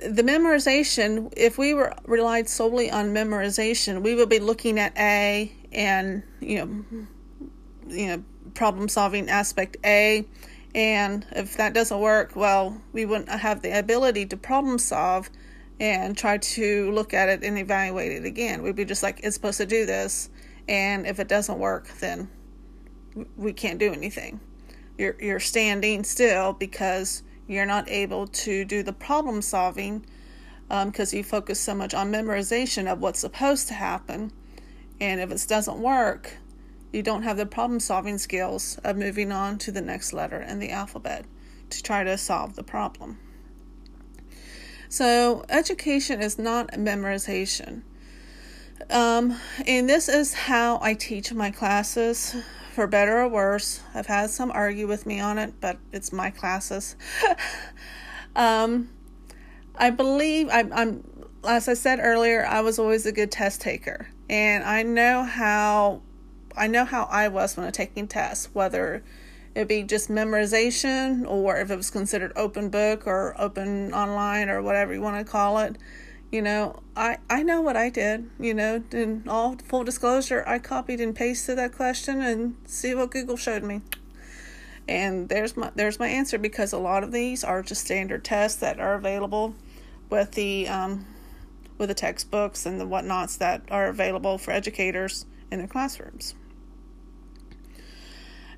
The 0.00 0.22
memorization, 0.22 1.32
if 1.36 1.58
we 1.58 1.74
were 1.74 1.94
relied 2.06 2.48
solely 2.48 2.90
on 2.90 3.12
memorization, 3.14 4.02
we 4.02 4.14
would 4.14 4.30
be 4.30 4.38
looking 4.38 4.78
at 4.78 4.96
A 4.96 5.52
and 5.72 6.22
you 6.40 6.56
know, 6.56 6.84
you 7.86 8.06
know, 8.06 8.24
problem 8.54 8.88
solving 8.88 9.28
aspect 9.28 9.76
A, 9.84 10.26
and 10.74 11.26
if 11.32 11.56
that 11.58 11.74
doesn't 11.74 12.00
work, 12.00 12.34
well, 12.34 12.80
we 12.92 13.04
wouldn't 13.04 13.28
have 13.28 13.62
the 13.62 13.78
ability 13.78 14.26
to 14.26 14.36
problem 14.36 14.78
solve 14.78 15.28
and 15.78 16.16
try 16.16 16.38
to 16.38 16.90
look 16.92 17.12
at 17.12 17.28
it 17.28 17.42
and 17.42 17.58
evaluate 17.58 18.12
it 18.12 18.24
again. 18.24 18.62
We'd 18.62 18.76
be 18.76 18.84
just 18.84 19.02
like, 19.02 19.20
it's 19.22 19.34
supposed 19.34 19.58
to 19.58 19.66
do 19.66 19.86
this, 19.86 20.30
and 20.68 21.06
if 21.06 21.20
it 21.20 21.28
doesn't 21.28 21.58
work, 21.58 21.88
then 22.00 22.28
we 23.36 23.52
can't 23.52 23.78
do 23.78 23.92
anything. 23.92 24.40
You're 24.96 25.16
you're 25.20 25.40
standing 25.40 26.04
still 26.04 26.52
because 26.54 27.22
you're 27.50 27.66
not 27.66 27.88
able 27.90 28.28
to 28.28 28.64
do 28.64 28.82
the 28.82 28.92
problem 28.92 29.42
solving 29.42 30.06
because 30.68 31.12
um, 31.12 31.16
you 31.16 31.24
focus 31.24 31.58
so 31.58 31.74
much 31.74 31.92
on 31.94 32.12
memorization 32.12 32.90
of 32.90 33.00
what's 33.00 33.18
supposed 33.18 33.66
to 33.66 33.74
happen, 33.74 34.30
and 35.00 35.20
if 35.20 35.32
it 35.32 35.44
doesn't 35.48 35.78
work, 35.78 36.36
you 36.92 37.02
don't 37.02 37.24
have 37.24 37.36
the 37.36 37.46
problem 37.46 37.80
solving 37.80 38.18
skills 38.18 38.78
of 38.84 38.96
moving 38.96 39.32
on 39.32 39.58
to 39.58 39.72
the 39.72 39.80
next 39.80 40.12
letter 40.12 40.40
in 40.40 40.60
the 40.60 40.70
alphabet 40.70 41.24
to 41.70 41.82
try 41.82 42.04
to 42.04 42.16
solve 42.16 42.54
the 42.54 42.62
problem. 42.62 43.18
So, 44.88 45.44
education 45.48 46.20
is 46.20 46.38
not 46.38 46.68
memorization. 46.72 47.82
Um, 48.90 49.36
and 49.66 49.88
this 49.88 50.08
is 50.08 50.34
how 50.34 50.78
I 50.82 50.94
teach 50.94 51.32
my 51.32 51.50
classes, 51.50 52.36
for 52.70 52.86
better 52.86 53.18
or 53.20 53.28
worse. 53.28 53.80
I've 53.94 54.06
had 54.06 54.30
some 54.30 54.50
argue 54.50 54.86
with 54.86 55.06
me 55.06 55.20
on 55.20 55.38
it, 55.38 55.54
but 55.60 55.78
it's 55.92 56.12
my 56.12 56.30
classes. 56.30 56.96
um, 58.36 58.88
I 59.76 59.90
believe 59.90 60.48
I'm, 60.50 60.72
I'm, 60.72 61.04
as 61.46 61.68
I 61.68 61.74
said 61.74 62.00
earlier, 62.00 62.44
I 62.46 62.60
was 62.60 62.78
always 62.78 63.06
a 63.06 63.12
good 63.12 63.30
test 63.30 63.60
taker, 63.60 64.08
and 64.28 64.64
I 64.64 64.82
know 64.82 65.24
how, 65.24 66.02
I 66.56 66.66
know 66.66 66.84
how 66.84 67.04
I 67.04 67.28
was 67.28 67.56
when 67.56 67.66
I'm 67.66 67.72
taking 67.72 68.06
tests, 68.08 68.48
whether 68.52 69.02
it'd 69.54 69.68
be 69.68 69.82
just 69.82 70.08
memorization 70.08 71.26
or 71.26 71.56
if 71.56 71.70
it 71.70 71.76
was 71.76 71.90
considered 71.90 72.32
open 72.36 72.70
book 72.70 73.06
or 73.06 73.34
open 73.40 73.92
online 73.92 74.48
or 74.48 74.62
whatever 74.62 74.94
you 74.94 75.00
want 75.00 75.24
to 75.24 75.30
call 75.30 75.58
it 75.58 75.76
you 76.30 76.40
know 76.40 76.80
i 76.96 77.18
i 77.28 77.42
know 77.42 77.60
what 77.60 77.76
i 77.76 77.88
did 77.88 78.30
you 78.38 78.54
know 78.54 78.82
in 78.92 79.24
all 79.28 79.56
full 79.64 79.84
disclosure 79.84 80.44
i 80.46 80.58
copied 80.58 81.00
and 81.00 81.14
pasted 81.14 81.58
that 81.58 81.72
question 81.72 82.20
and 82.20 82.54
see 82.64 82.94
what 82.94 83.10
google 83.10 83.36
showed 83.36 83.62
me 83.62 83.80
and 84.88 85.28
there's 85.28 85.56
my 85.56 85.70
there's 85.74 85.98
my 85.98 86.08
answer 86.08 86.38
because 86.38 86.72
a 86.72 86.78
lot 86.78 87.02
of 87.02 87.12
these 87.12 87.44
are 87.44 87.62
just 87.62 87.84
standard 87.84 88.24
tests 88.24 88.60
that 88.60 88.78
are 88.80 88.94
available 88.94 89.54
with 90.08 90.32
the 90.32 90.66
um, 90.68 91.06
with 91.78 91.88
the 91.88 91.94
textbooks 91.94 92.66
and 92.66 92.80
the 92.80 92.86
whatnots 92.86 93.36
that 93.36 93.62
are 93.70 93.88
available 93.88 94.38
for 94.38 94.50
educators 94.50 95.26
in 95.50 95.58
their 95.58 95.68
classrooms 95.68 96.34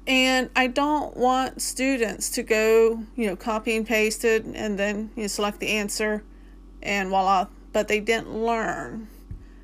and 0.06 0.50
I 0.56 0.66
don't 0.66 1.16
want 1.16 1.62
students 1.62 2.30
to 2.30 2.42
go, 2.42 3.04
you 3.14 3.26
know, 3.26 3.36
copy 3.36 3.76
and 3.76 3.86
paste 3.86 4.24
it 4.24 4.44
and 4.44 4.78
then 4.78 5.10
you 5.14 5.22
know, 5.22 5.28
select 5.28 5.60
the 5.60 5.68
answer 5.68 6.24
and 6.82 7.08
voila. 7.08 7.46
But 7.72 7.88
they 7.88 8.00
didn't 8.00 8.34
learn. 8.34 9.08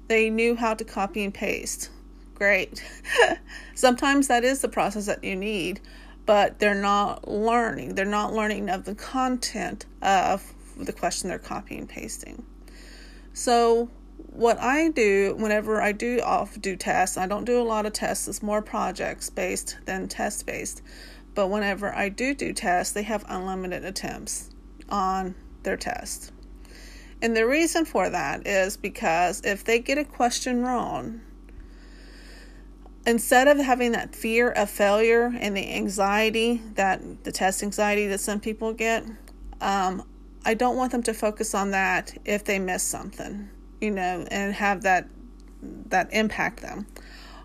They 0.09 0.31
knew 0.31 0.57
how 0.57 0.75
to 0.75 0.85
copy 0.85 1.25
and 1.25 1.35
paste. 1.35 1.91
Great. 2.35 2.83
Sometimes 3.75 4.29
that 4.29 4.45
is 4.45 4.61
the 4.61 4.69
process 4.69 5.07
that 5.07 5.23
you 5.23 5.37
need, 5.37 5.81
but 6.25 6.59
they're 6.59 6.75
not 6.75 7.29
learning. 7.29 7.95
They're 7.95 8.05
not 8.05 8.33
learning 8.33 8.71
of 8.71 8.85
the 8.85 8.95
content 8.95 9.87
of 10.03 10.55
the 10.77 10.93
question 10.93 11.29
they're 11.29 11.39
copying 11.39 11.81
and 11.81 11.89
pasting. 11.89 12.45
So 13.33 13.91
what 14.39 14.59
I 14.61 14.89
do 14.89 15.35
whenever 15.39 15.83
I 15.83 15.93
do 15.93 16.21
off 16.21 16.61
do 16.61 16.77
tests, 16.77 17.17
I 17.17 17.27
don't 17.27 17.45
do 17.45 17.61
a 17.61 17.65
lot 17.65 17.87
of 17.87 17.93
tests, 17.93 18.29
it's 18.29 18.43
more 18.43 18.63
projects 18.63 19.31
based 19.31 19.79
than 19.85 20.09
test 20.09 20.47
based. 20.47 20.83
But 21.35 21.49
whenever 21.49 21.95
I 21.95 22.09
do 22.09 22.35
do 22.35 22.53
tests, 22.53 22.93
they 22.93 23.03
have 23.03 23.25
unlimited 23.29 23.85
attempts 23.85 24.51
on 24.89 25.35
their 25.63 25.77
test. 25.77 26.33
And 27.21 27.37
the 27.37 27.47
reason 27.47 27.85
for 27.85 28.09
that 28.11 28.47
is 28.47 28.77
because 28.77 29.43
if 29.45 29.65
they 29.65 29.79
get 29.81 29.99
a 29.99 30.05
question 30.05 30.63
wrong, 30.63 31.21
instead 33.07 33.49
of 33.49 33.59
having 33.59 33.93
that 33.93 34.15
fear 34.15 34.51
of 34.51 34.71
failure 34.71 35.33
and 35.41 35.57
the 35.57 35.75
anxiety 35.75 36.63
that 36.75 37.25
the 37.25 37.33
test 37.33 37.63
anxiety 37.63 38.07
that 38.07 38.21
some 38.21 38.39
people 38.39 38.73
get, 38.73 39.05
um, 39.61 40.05
I 40.45 40.55
don't 40.55 40.77
want 40.77 40.93
them 40.93 41.03
to 41.05 41.15
focus 41.15 41.55
on 41.55 41.73
that 41.73 42.17
if 42.25 42.45
they 42.45 42.59
miss 42.59 42.83
something 42.83 43.51
you 43.81 43.91
know, 43.91 44.27
and 44.31 44.55
have 44.55 44.83
that 44.83 45.09
that 45.87 46.09
impact 46.13 46.61
them. 46.61 46.87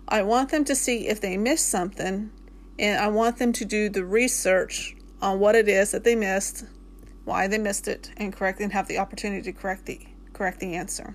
I 0.06 0.22
want 0.22 0.50
them 0.50 0.64
to 0.66 0.74
see 0.74 1.08
if 1.08 1.20
they 1.20 1.36
missed 1.36 1.68
something 1.68 2.30
and 2.78 3.00
I 3.00 3.08
want 3.08 3.38
them 3.38 3.52
to 3.54 3.64
do 3.64 3.88
the 3.88 4.04
research 4.04 4.94
on 5.20 5.40
what 5.40 5.54
it 5.54 5.68
is 5.68 5.92
that 5.92 6.04
they 6.04 6.14
missed, 6.14 6.64
why 7.24 7.46
they 7.46 7.58
missed 7.58 7.88
it, 7.88 8.10
and 8.16 8.32
correct 8.32 8.60
and 8.60 8.72
have 8.72 8.88
the 8.88 8.98
opportunity 8.98 9.42
to 9.42 9.52
correct 9.52 9.86
the 9.86 10.00
correct 10.32 10.60
the 10.60 10.74
answer. 10.74 11.14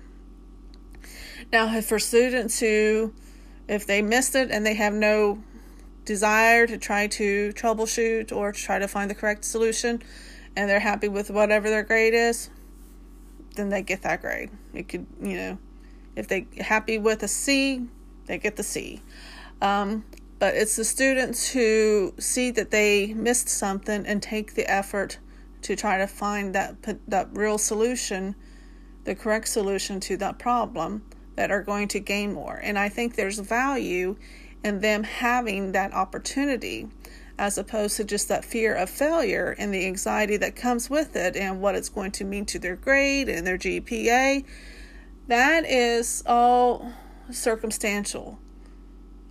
Now, 1.52 1.80
for 1.80 1.98
students 1.98 2.60
who, 2.60 3.12
if 3.68 3.86
they 3.86 4.02
missed 4.02 4.34
it 4.34 4.50
and 4.50 4.64
they 4.64 4.74
have 4.74 4.94
no 4.94 5.42
desire 6.04 6.66
to 6.66 6.78
try 6.78 7.06
to 7.06 7.52
troubleshoot 7.52 8.32
or 8.32 8.52
to 8.52 8.60
try 8.60 8.78
to 8.78 8.88
find 8.88 9.10
the 9.10 9.14
correct 9.14 9.44
solution, 9.44 10.02
and 10.56 10.68
they're 10.68 10.80
happy 10.80 11.08
with 11.08 11.30
whatever 11.30 11.68
their 11.68 11.82
grade 11.82 12.14
is, 12.14 12.50
then 13.56 13.68
they 13.68 13.82
get 13.82 14.02
that 14.02 14.20
grade. 14.20 14.50
It 14.74 14.88
could, 14.88 15.06
you 15.22 15.36
know, 15.36 15.58
if 16.16 16.28
they 16.28 16.46
happy 16.58 16.98
with 16.98 17.22
a 17.22 17.28
C, 17.28 17.86
they 18.26 18.38
get 18.38 18.56
the 18.56 18.62
C. 18.62 19.02
Um, 19.60 20.04
but 20.38 20.54
it's 20.54 20.76
the 20.76 20.84
students 20.84 21.50
who 21.50 22.14
see 22.18 22.50
that 22.52 22.70
they 22.70 23.12
missed 23.14 23.48
something 23.48 24.06
and 24.06 24.22
take 24.22 24.54
the 24.54 24.70
effort 24.70 25.18
to 25.62 25.76
try 25.76 25.98
to 25.98 26.06
find 26.06 26.54
that 26.54 26.76
that 27.08 27.28
real 27.32 27.58
solution, 27.58 28.34
the 29.04 29.14
correct 29.14 29.48
solution 29.48 30.00
to 30.00 30.16
that 30.18 30.38
problem 30.38 31.02
that 31.36 31.50
are 31.50 31.62
going 31.62 31.88
to 31.88 32.00
gain 32.00 32.32
more. 32.32 32.60
And 32.62 32.78
I 32.78 32.88
think 32.88 33.16
there's 33.16 33.38
value 33.38 34.16
in 34.62 34.80
them 34.80 35.04
having 35.04 35.72
that 35.72 35.92
opportunity 35.94 36.88
as 37.38 37.56
opposed 37.56 37.96
to 37.96 38.04
just 38.04 38.28
that 38.28 38.44
fear 38.44 38.74
of 38.74 38.90
failure 38.90 39.54
and 39.58 39.72
the 39.72 39.86
anxiety 39.86 40.36
that 40.36 40.54
comes 40.54 40.90
with 40.90 41.16
it 41.16 41.34
and 41.36 41.62
what 41.62 41.74
it's 41.74 41.88
going 41.88 42.12
to 42.12 42.24
mean 42.24 42.44
to 42.44 42.58
their 42.58 42.76
grade 42.76 43.30
and 43.30 43.46
their 43.46 43.56
GPA. 43.56 44.44
That 45.26 45.64
is 45.64 46.22
all 46.26 46.92
circumstantial. 47.30 48.38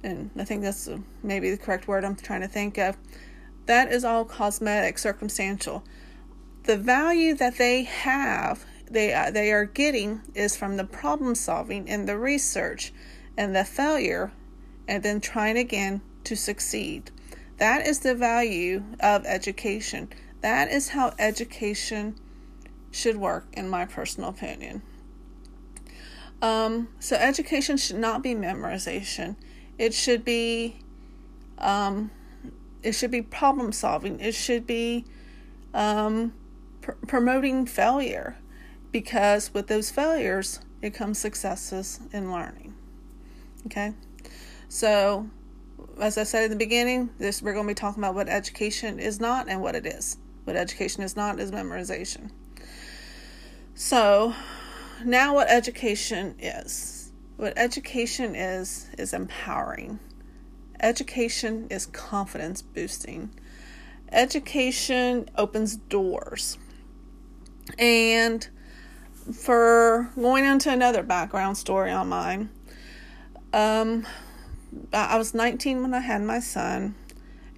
And 0.02 0.32
I 0.38 0.44
think 0.46 0.64
that's 0.64 0.90
maybe 1.22 1.52
the 1.52 1.58
correct 1.58 1.88
word 1.88 2.04
I'm 2.04 2.16
trying 2.16 2.42
to 2.42 2.48
think 2.48 2.80
of. 2.80 2.98
That 3.68 3.92
is 3.92 4.04
all 4.04 4.26
cosmetic, 4.26 4.98
circumstantial. 4.98 5.84
The 6.70 6.78
value 6.78 7.34
that 7.34 7.58
they 7.58 7.82
have, 7.82 8.64
they 8.92 9.12
uh, 9.12 9.32
they 9.32 9.52
are 9.52 9.66
getting 9.66 10.22
is 10.36 10.56
from 10.56 10.78
the 10.78 10.84
problem 10.84 11.34
solving 11.34 11.90
and 11.90 12.08
the 12.08 12.16
research 12.16 12.94
and 13.36 13.56
the 13.56 13.66
failure 13.66 14.32
and 14.88 15.02
then 15.02 15.20
trying 15.20 15.58
again 15.58 16.02
to 16.26 16.36
succeed 16.36 17.10
That 17.58 17.88
is 17.88 18.02
the 18.02 18.14
value 18.14 18.84
of 19.00 19.26
education. 19.26 20.10
That 20.42 20.70
is 20.70 20.90
how 20.90 21.16
education 21.18 22.20
should 22.92 23.18
work, 23.18 23.48
in 23.54 23.68
my 23.68 23.86
personal 23.86 24.30
opinion. 24.30 24.84
Um, 26.40 26.90
so, 27.00 27.16
education 27.16 27.78
should 27.78 27.98
not 27.98 28.22
be 28.22 28.36
memorization. 28.36 29.38
It 29.80 29.96
should 29.96 30.24
be, 30.24 30.82
um, 31.58 32.12
it 32.84 32.92
should 32.92 33.10
be 33.10 33.24
problem 33.24 33.72
solving. 33.72 34.20
It 34.20 34.36
should 34.36 34.68
be 34.68 35.06
um, 35.74 36.34
pr- 36.92 37.06
promoting 37.08 37.66
failure, 37.66 38.38
because 38.92 39.54
with 39.54 39.68
those 39.68 39.90
failures, 39.90 40.60
it 40.82 40.94
comes 40.94 41.20
successes 41.20 42.00
in 42.12 42.32
learning. 42.32 42.74
Okay, 43.66 43.94
so 44.68 45.30
as 46.00 46.18
I 46.18 46.24
said 46.24 46.46
in 46.46 46.52
the 46.52 46.56
beginning, 46.56 47.10
this 47.18 47.42
we're 47.42 47.54
going 47.54 47.66
to 47.66 47.72
be 47.72 47.76
talking 47.76 48.02
about 48.02 48.16
what 48.16 48.30
education 48.30 49.00
is 49.00 49.20
not 49.20 49.50
and 49.50 49.62
what 49.62 49.76
it 49.76 49.86
is. 49.86 50.18
What 50.46 50.56
education 50.56 51.04
is 51.04 51.16
not 51.16 51.40
is 51.40 51.52
memorization. 51.52 52.32
So, 53.76 54.34
now 55.06 55.36
what 55.36 55.50
education 55.50 56.36
is. 56.40 57.12
What 57.38 57.54
education 57.58 58.36
is 58.36 58.90
is 58.98 59.14
empowering. 59.14 60.00
Education 60.80 61.68
is 61.70 61.86
confidence 61.86 62.62
boosting. 62.62 63.30
Education 64.12 65.30
opens 65.38 65.76
doors. 65.76 66.58
And 67.78 68.48
for 69.32 70.10
going 70.16 70.46
into 70.46 70.72
another 70.72 71.04
background 71.04 71.58
story 71.58 71.92
on 71.92 72.10
mine, 72.10 72.50
um, 73.54 74.08
I 74.94 75.18
was 75.18 75.34
19 75.34 75.82
when 75.82 75.94
I 75.94 76.00
had 76.00 76.22
my 76.22 76.40
son, 76.40 76.96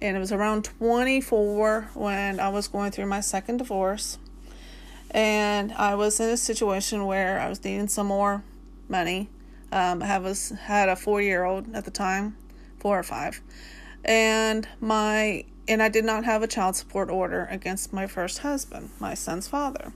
and 0.00 0.16
it 0.16 0.20
was 0.20 0.32
around 0.32 0.64
24 0.64 1.90
when 1.94 2.40
I 2.40 2.48
was 2.48 2.68
going 2.68 2.90
through 2.90 3.06
my 3.06 3.20
second 3.20 3.58
divorce. 3.58 4.18
And 5.10 5.72
I 5.72 5.94
was 5.94 6.18
in 6.20 6.30
a 6.30 6.36
situation 6.36 7.06
where 7.06 7.38
I 7.38 7.48
was 7.48 7.62
needing 7.62 7.88
some 7.88 8.06
more 8.06 8.42
money. 8.88 9.28
Um, 9.70 10.02
I 10.02 10.18
was 10.18 10.50
had 10.50 10.88
a 10.88 10.96
four 10.96 11.20
year 11.20 11.44
old 11.44 11.74
at 11.74 11.84
the 11.84 11.90
time, 11.90 12.36
four 12.78 12.98
or 12.98 13.02
five, 13.02 13.40
and 14.04 14.68
my 14.80 15.44
and 15.68 15.82
I 15.82 15.88
did 15.88 16.04
not 16.04 16.24
have 16.24 16.42
a 16.42 16.46
child 16.46 16.76
support 16.76 17.08
order 17.08 17.46
against 17.50 17.92
my 17.92 18.06
first 18.06 18.38
husband, 18.38 18.90
my 19.00 19.14
son's 19.14 19.48
father. 19.48 19.92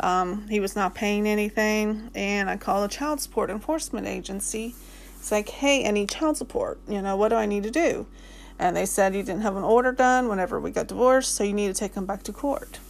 Um, 0.00 0.48
he 0.48 0.58
was 0.58 0.74
not 0.74 0.94
paying 0.94 1.26
anything, 1.26 2.10
and 2.14 2.48
I 2.48 2.56
called 2.56 2.90
the 2.90 2.94
child 2.94 3.20
support 3.20 3.50
enforcement 3.50 4.06
agency 4.06 4.74
it's 5.22 5.30
like, 5.30 5.50
hey, 5.50 5.88
need 5.92 6.08
child 6.08 6.36
support. 6.36 6.80
You 6.88 7.00
know, 7.00 7.14
what 7.14 7.28
do 7.28 7.36
I 7.36 7.46
need 7.46 7.62
to 7.62 7.70
do? 7.70 8.08
And 8.58 8.76
they 8.76 8.84
said 8.84 9.14
you 9.14 9.22
didn't 9.22 9.42
have 9.42 9.54
an 9.54 9.62
order 9.62 9.92
done 9.92 10.26
whenever 10.26 10.58
we 10.58 10.72
got 10.72 10.88
divorced, 10.88 11.36
so 11.36 11.44
you 11.44 11.52
need 11.52 11.68
to 11.68 11.74
take 11.74 11.94
them 11.94 12.06
back 12.06 12.24
to 12.24 12.32
court. 12.32 12.80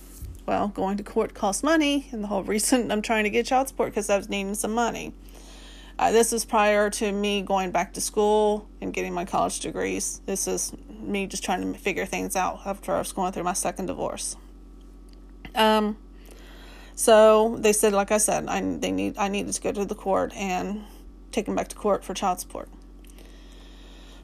Well, 0.47 0.68
going 0.68 0.97
to 0.97 1.02
court 1.02 1.35
costs 1.35 1.62
money, 1.62 2.09
and 2.11 2.25
the 2.25 2.28
whole 2.28 2.42
reason 2.54 2.90
I'm 2.90 3.02
trying 3.02 3.25
to 3.25 3.30
get 3.30 3.44
child 3.44 3.68
support 3.68 3.90
because 3.90 4.09
I 4.09 4.16
was 4.16 4.30
needing 4.30 4.54
some 4.54 4.73
money. 4.73 5.12
Uh, 5.99 6.11
this 6.11 6.32
is 6.32 6.47
prior 6.47 6.88
to 6.88 7.12
me 7.12 7.42
going 7.42 7.71
back 7.71 7.92
to 7.94 8.00
school 8.00 8.66
and 8.80 8.94
getting 8.94 9.12
my 9.12 9.26
college 9.26 9.61
degrees. 9.61 10.23
This 10.25 10.49
is 10.49 10.73
me 10.88 11.26
just 11.26 11.44
trying 11.44 11.71
to 11.71 11.78
figure 11.78 12.06
things 12.06 12.35
out 12.35 12.61
after 12.64 12.94
I 12.94 12.99
was 12.99 13.12
going 13.12 13.32
through 13.32 13.44
my 13.44 13.52
second 13.52 13.87
divorce. 13.87 14.37
Um, 15.54 15.99
so 17.02 17.56
they 17.59 17.73
said, 17.73 17.92
like 17.92 18.12
I 18.12 18.18
said, 18.18 18.47
I 18.47 18.61
they 18.61 18.92
need 18.92 19.18
I 19.18 19.26
needed 19.26 19.52
to 19.54 19.61
go 19.61 19.73
to 19.73 19.85
the 19.85 19.97
court 19.97 20.32
and 20.37 20.85
take 21.32 21.49
him 21.49 21.56
back 21.56 21.66
to 21.71 21.75
court 21.75 22.04
for 22.04 22.14
child 22.14 22.38
support. 22.38 22.68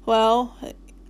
Well, 0.07 0.57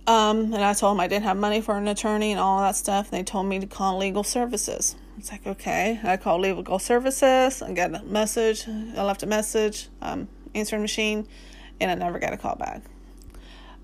um, 0.07 0.51
and 0.51 0.63
I 0.63 0.73
told 0.73 0.95
them 0.95 0.99
I 0.99 1.07
didn't 1.07 1.25
have 1.25 1.37
money 1.37 1.61
for 1.61 1.77
an 1.77 1.87
attorney 1.87 2.31
and 2.31 2.39
all 2.39 2.59
that 2.61 2.75
stuff. 2.75 3.11
And 3.11 3.19
they 3.19 3.23
told 3.23 3.45
me 3.45 3.59
to 3.59 3.67
call 3.67 3.99
legal 3.99 4.23
services. 4.23 4.95
It's 5.19 5.31
like, 5.31 5.45
okay. 5.45 5.99
I 6.03 6.17
called 6.17 6.41
legal 6.41 6.79
services. 6.79 7.61
I 7.61 7.71
got 7.73 7.93
a 7.93 8.03
message. 8.03 8.67
I 8.67 9.03
left 9.03 9.21
a 9.21 9.27
message, 9.27 9.89
um, 10.01 10.27
answering 10.55 10.81
machine, 10.81 11.27
and 11.79 11.91
I 11.91 11.93
never 11.93 12.17
got 12.17 12.33
a 12.33 12.37
call 12.37 12.55
back. 12.55 12.81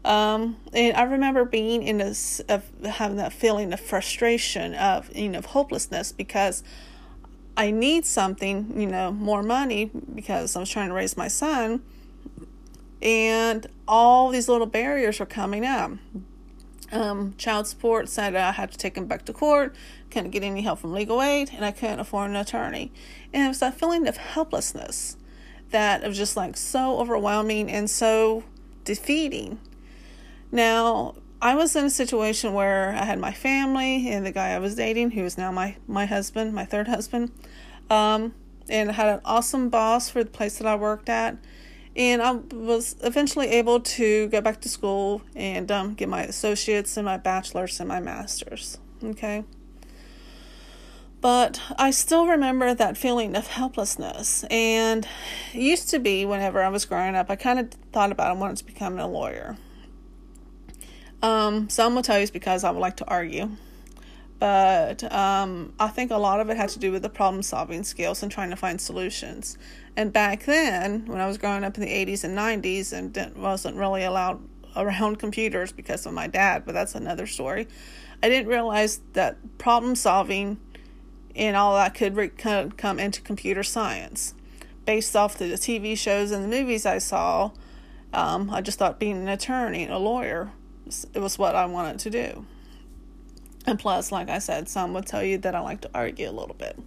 Um, 0.03 0.57
and 0.73 0.97
I 0.97 1.03
remember 1.03 1.45
being 1.45 1.83
in 1.83 1.99
this, 1.99 2.39
of 2.49 2.67
having 2.83 3.17
that 3.17 3.31
feeling 3.31 3.71
of 3.73 3.79
frustration, 3.79 4.73
of 4.73 5.15
you 5.15 5.29
know, 5.29 5.37
of 5.37 5.45
hopelessness 5.45 6.11
because 6.11 6.63
I 7.57 7.71
need 7.71 8.05
something, 8.05 8.79
you 8.79 8.87
know, 8.87 9.11
more 9.11 9.41
money 9.41 9.91
because 10.13 10.55
I 10.55 10.59
was 10.59 10.69
trying 10.69 10.89
to 10.89 10.95
raise 10.95 11.15
my 11.15 11.27
son 11.27 11.81
and 13.01 13.67
all 13.87 14.29
these 14.29 14.49
little 14.49 14.67
barriers 14.67 15.19
were 15.19 15.25
coming 15.25 15.65
up. 15.65 15.91
Um, 16.91 17.35
child 17.37 17.67
support 17.67 18.09
said 18.09 18.35
I 18.35 18.51
had 18.51 18.71
to 18.71 18.77
take 18.77 18.97
him 18.97 19.05
back 19.05 19.25
to 19.25 19.33
court, 19.33 19.75
couldn't 20.09 20.31
get 20.31 20.43
any 20.43 20.61
help 20.61 20.79
from 20.79 20.93
legal 20.93 21.21
aid, 21.21 21.51
and 21.53 21.63
I 21.63 21.71
couldn't 21.71 21.99
afford 21.99 22.29
an 22.29 22.35
attorney. 22.35 22.91
And 23.33 23.45
it 23.45 23.47
was 23.47 23.59
that 23.59 23.77
feeling 23.77 24.07
of 24.07 24.17
helplessness 24.17 25.17
that 25.69 26.03
was 26.03 26.17
just 26.17 26.37
like 26.37 26.57
so 26.57 26.99
overwhelming 26.99 27.69
and 27.69 27.89
so 27.89 28.43
defeating. 28.83 29.59
Now, 30.51 31.15
I 31.45 31.53
was 31.53 31.75
in 31.75 31.85
a 31.85 31.91
situation 31.91 32.53
where 32.53 32.89
I 32.89 33.05
had 33.05 33.19
my 33.19 33.31
family 33.31 34.09
and 34.09 34.25
the 34.25 34.31
guy 34.31 34.53
I 34.53 34.57
was 34.57 34.73
dating, 34.73 35.11
who 35.11 35.23
is 35.23 35.37
now 35.37 35.51
my, 35.51 35.75
my 35.87 36.07
husband, 36.07 36.55
my 36.55 36.65
third 36.65 36.87
husband, 36.87 37.31
um, 37.87 38.33
and 38.67 38.89
I 38.89 38.93
had 38.93 39.09
an 39.09 39.21
awesome 39.23 39.69
boss 39.69 40.09
for 40.09 40.23
the 40.23 40.31
place 40.31 40.57
that 40.57 40.65
I 40.65 40.75
worked 40.75 41.07
at 41.07 41.37
and 41.95 42.19
I 42.19 42.31
was 42.31 42.95
eventually 43.03 43.49
able 43.49 43.79
to 43.79 44.27
go 44.29 44.41
back 44.41 44.59
to 44.61 44.69
school 44.69 45.21
and 45.35 45.71
um, 45.71 45.93
get 45.93 46.09
my 46.09 46.23
associates 46.23 46.97
and 46.97 47.05
my 47.05 47.17
bachelor's 47.17 47.79
and 47.79 47.87
my 47.87 47.99
master's. 47.99 48.79
Okay. 49.03 49.43
But 51.21 51.61
I 51.77 51.91
still 51.91 52.25
remember 52.25 52.73
that 52.73 52.97
feeling 52.97 53.35
of 53.35 53.45
helplessness. 53.45 54.45
And 54.49 55.07
it 55.53 55.61
used 55.61 55.91
to 55.91 55.99
be 55.99 56.25
whenever 56.25 56.63
I 56.63 56.69
was 56.69 56.85
growing 56.85 57.15
up, 57.15 57.29
I 57.29 57.35
kind 57.35 57.59
of 57.59 57.69
thought 57.91 58.11
about 58.11 58.31
I 58.31 58.33
wanted 58.33 58.57
to 58.57 58.65
become 58.65 58.97
a 58.97 59.07
lawyer. 59.07 59.57
Um, 61.21 61.69
some 61.69 61.95
will 61.95 62.01
tell 62.03 62.17
you 62.17 62.23
it's 62.23 62.31
because 62.31 62.63
I 62.63 62.71
would 62.71 62.79
like 62.79 62.97
to 62.97 63.07
argue 63.07 63.49
but 64.39 65.11
um, 65.13 65.73
I 65.79 65.87
think 65.87 66.11
a 66.11 66.17
lot 66.17 66.39
of 66.39 66.49
it 66.49 66.57
had 66.57 66.69
to 66.69 66.79
do 66.79 66.91
with 66.91 67.01
the 67.01 67.09
problem 67.09 67.41
solving 67.41 67.83
skills 67.83 68.21
and 68.21 68.31
trying 68.31 68.49
to 68.49 68.55
find 68.55 68.79
solutions. 68.79 69.57
And 69.95 70.11
back 70.11 70.43
then, 70.45 71.05
when 71.05 71.21
I 71.21 71.27
was 71.27 71.37
growing 71.37 71.63
up 71.63 71.77
in 71.77 71.81
the 71.81 71.89
80s 71.89 72.23
and 72.23 72.37
90s 72.37 72.91
and 72.91 73.35
wasn't 73.35 73.77
really 73.77 74.03
allowed 74.03 74.41
around 74.75 75.19
computers 75.19 75.71
because 75.71 76.05
of 76.05 76.13
my 76.13 76.27
dad, 76.27 76.63
but 76.65 76.73
that's 76.73 76.95
another 76.95 77.27
story, 77.27 77.67
I 78.21 78.29
didn't 78.29 78.47
realize 78.47 78.99
that 79.13 79.57
problem 79.57 79.95
solving 79.95 80.59
and 81.35 81.55
all 81.55 81.75
that 81.75 81.93
could, 81.93 82.15
re- 82.15 82.29
come 82.29 82.99
into 82.99 83.21
computer 83.21 83.63
science. 83.63 84.33
Based 84.85 85.15
off 85.15 85.37
the 85.37 85.45
TV 85.45 85.97
shows 85.97 86.31
and 86.31 86.43
the 86.43 86.47
movies 86.47 86.85
I 86.85 86.97
saw, 86.97 87.51
um, 88.13 88.49
I 88.49 88.61
just 88.61 88.79
thought 88.79 88.99
being 88.99 89.17
an 89.17 89.27
attorney 89.27 89.87
a 89.87 89.97
lawyer 89.97 90.51
it 91.13 91.19
was 91.19 91.37
what 91.37 91.55
I 91.55 91.65
wanted 91.65 91.99
to 91.99 92.09
do. 92.09 92.45
And 93.65 93.79
plus, 93.79 94.11
like 94.11 94.29
I 94.29 94.39
said, 94.39 94.69
some 94.69 94.93
would 94.93 95.05
tell 95.05 95.23
you 95.23 95.37
that 95.39 95.55
I 95.55 95.59
like 95.59 95.81
to 95.81 95.89
argue 95.93 96.29
a 96.29 96.31
little 96.31 96.55
bit. 96.55 96.77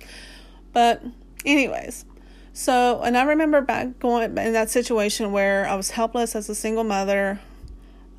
But, 0.73 1.03
anyways, 1.45 2.05
so, 2.53 3.03
and 3.03 3.17
I 3.17 3.25
remember 3.25 3.61
back 3.61 3.99
going 3.99 4.37
in 4.37 4.53
that 4.53 4.71
situation 4.71 5.33
where 5.33 5.67
I 5.67 5.75
was 5.75 5.91
helpless 5.91 6.37
as 6.37 6.49
a 6.49 6.55
single 6.55 6.85
mother. 6.85 7.41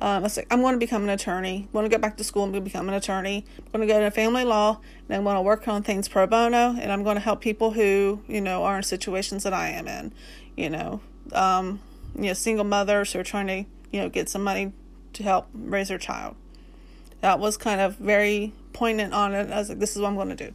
Um, 0.02 0.08
I 0.08 0.18
was 0.20 0.36
like, 0.36 0.46
I'm 0.50 0.62
going 0.62 0.74
to 0.74 0.78
become 0.78 1.02
an 1.02 1.10
attorney. 1.10 1.68
I 1.68 1.76
want 1.76 1.90
to 1.90 1.94
go 1.94 2.00
back 2.00 2.16
to 2.16 2.24
school 2.24 2.44
and 2.44 2.64
become 2.64 2.88
an 2.88 2.94
attorney. 2.94 3.44
I'm 3.58 3.64
going 3.72 3.86
to 3.86 3.94
go 3.94 4.00
to 4.00 4.10
family 4.10 4.44
law 4.44 4.80
and 5.08 5.16
I'm 5.16 5.24
going 5.24 5.36
to 5.36 5.42
work 5.42 5.68
on 5.68 5.82
things 5.82 6.08
pro 6.08 6.26
bono 6.26 6.74
and 6.78 6.90
I'm 6.90 7.02
going 7.02 7.16
to 7.16 7.20
help 7.20 7.42
people 7.42 7.72
who, 7.72 8.22
you 8.26 8.40
know, 8.40 8.64
are 8.64 8.78
in 8.78 8.82
situations 8.82 9.42
that 9.42 9.52
I 9.52 9.68
am 9.68 9.86
in. 9.86 10.12
You 10.56 10.70
know, 10.70 11.00
um, 11.32 11.80
you 12.14 12.28
know, 12.28 12.32
single 12.32 12.64
mothers 12.64 13.12
who 13.12 13.18
are 13.18 13.24
trying 13.24 13.46
to, 13.46 13.70
you 13.92 14.00
know, 14.00 14.08
get 14.08 14.30
some 14.30 14.42
money 14.42 14.72
to 15.20 15.24
help 15.24 15.48
raise 15.54 15.88
her 15.88 15.98
child 15.98 16.36
that 17.20 17.38
was 17.38 17.56
kind 17.56 17.80
of 17.80 17.96
very 17.96 18.52
poignant 18.72 19.12
on 19.12 19.34
it. 19.34 19.50
I 19.50 19.58
was 19.58 19.68
like, 19.68 19.78
this 19.78 19.94
is 19.94 20.02
what 20.02 20.08
I'm 20.08 20.14
going 20.14 20.28
to 20.28 20.36
do. 20.36 20.52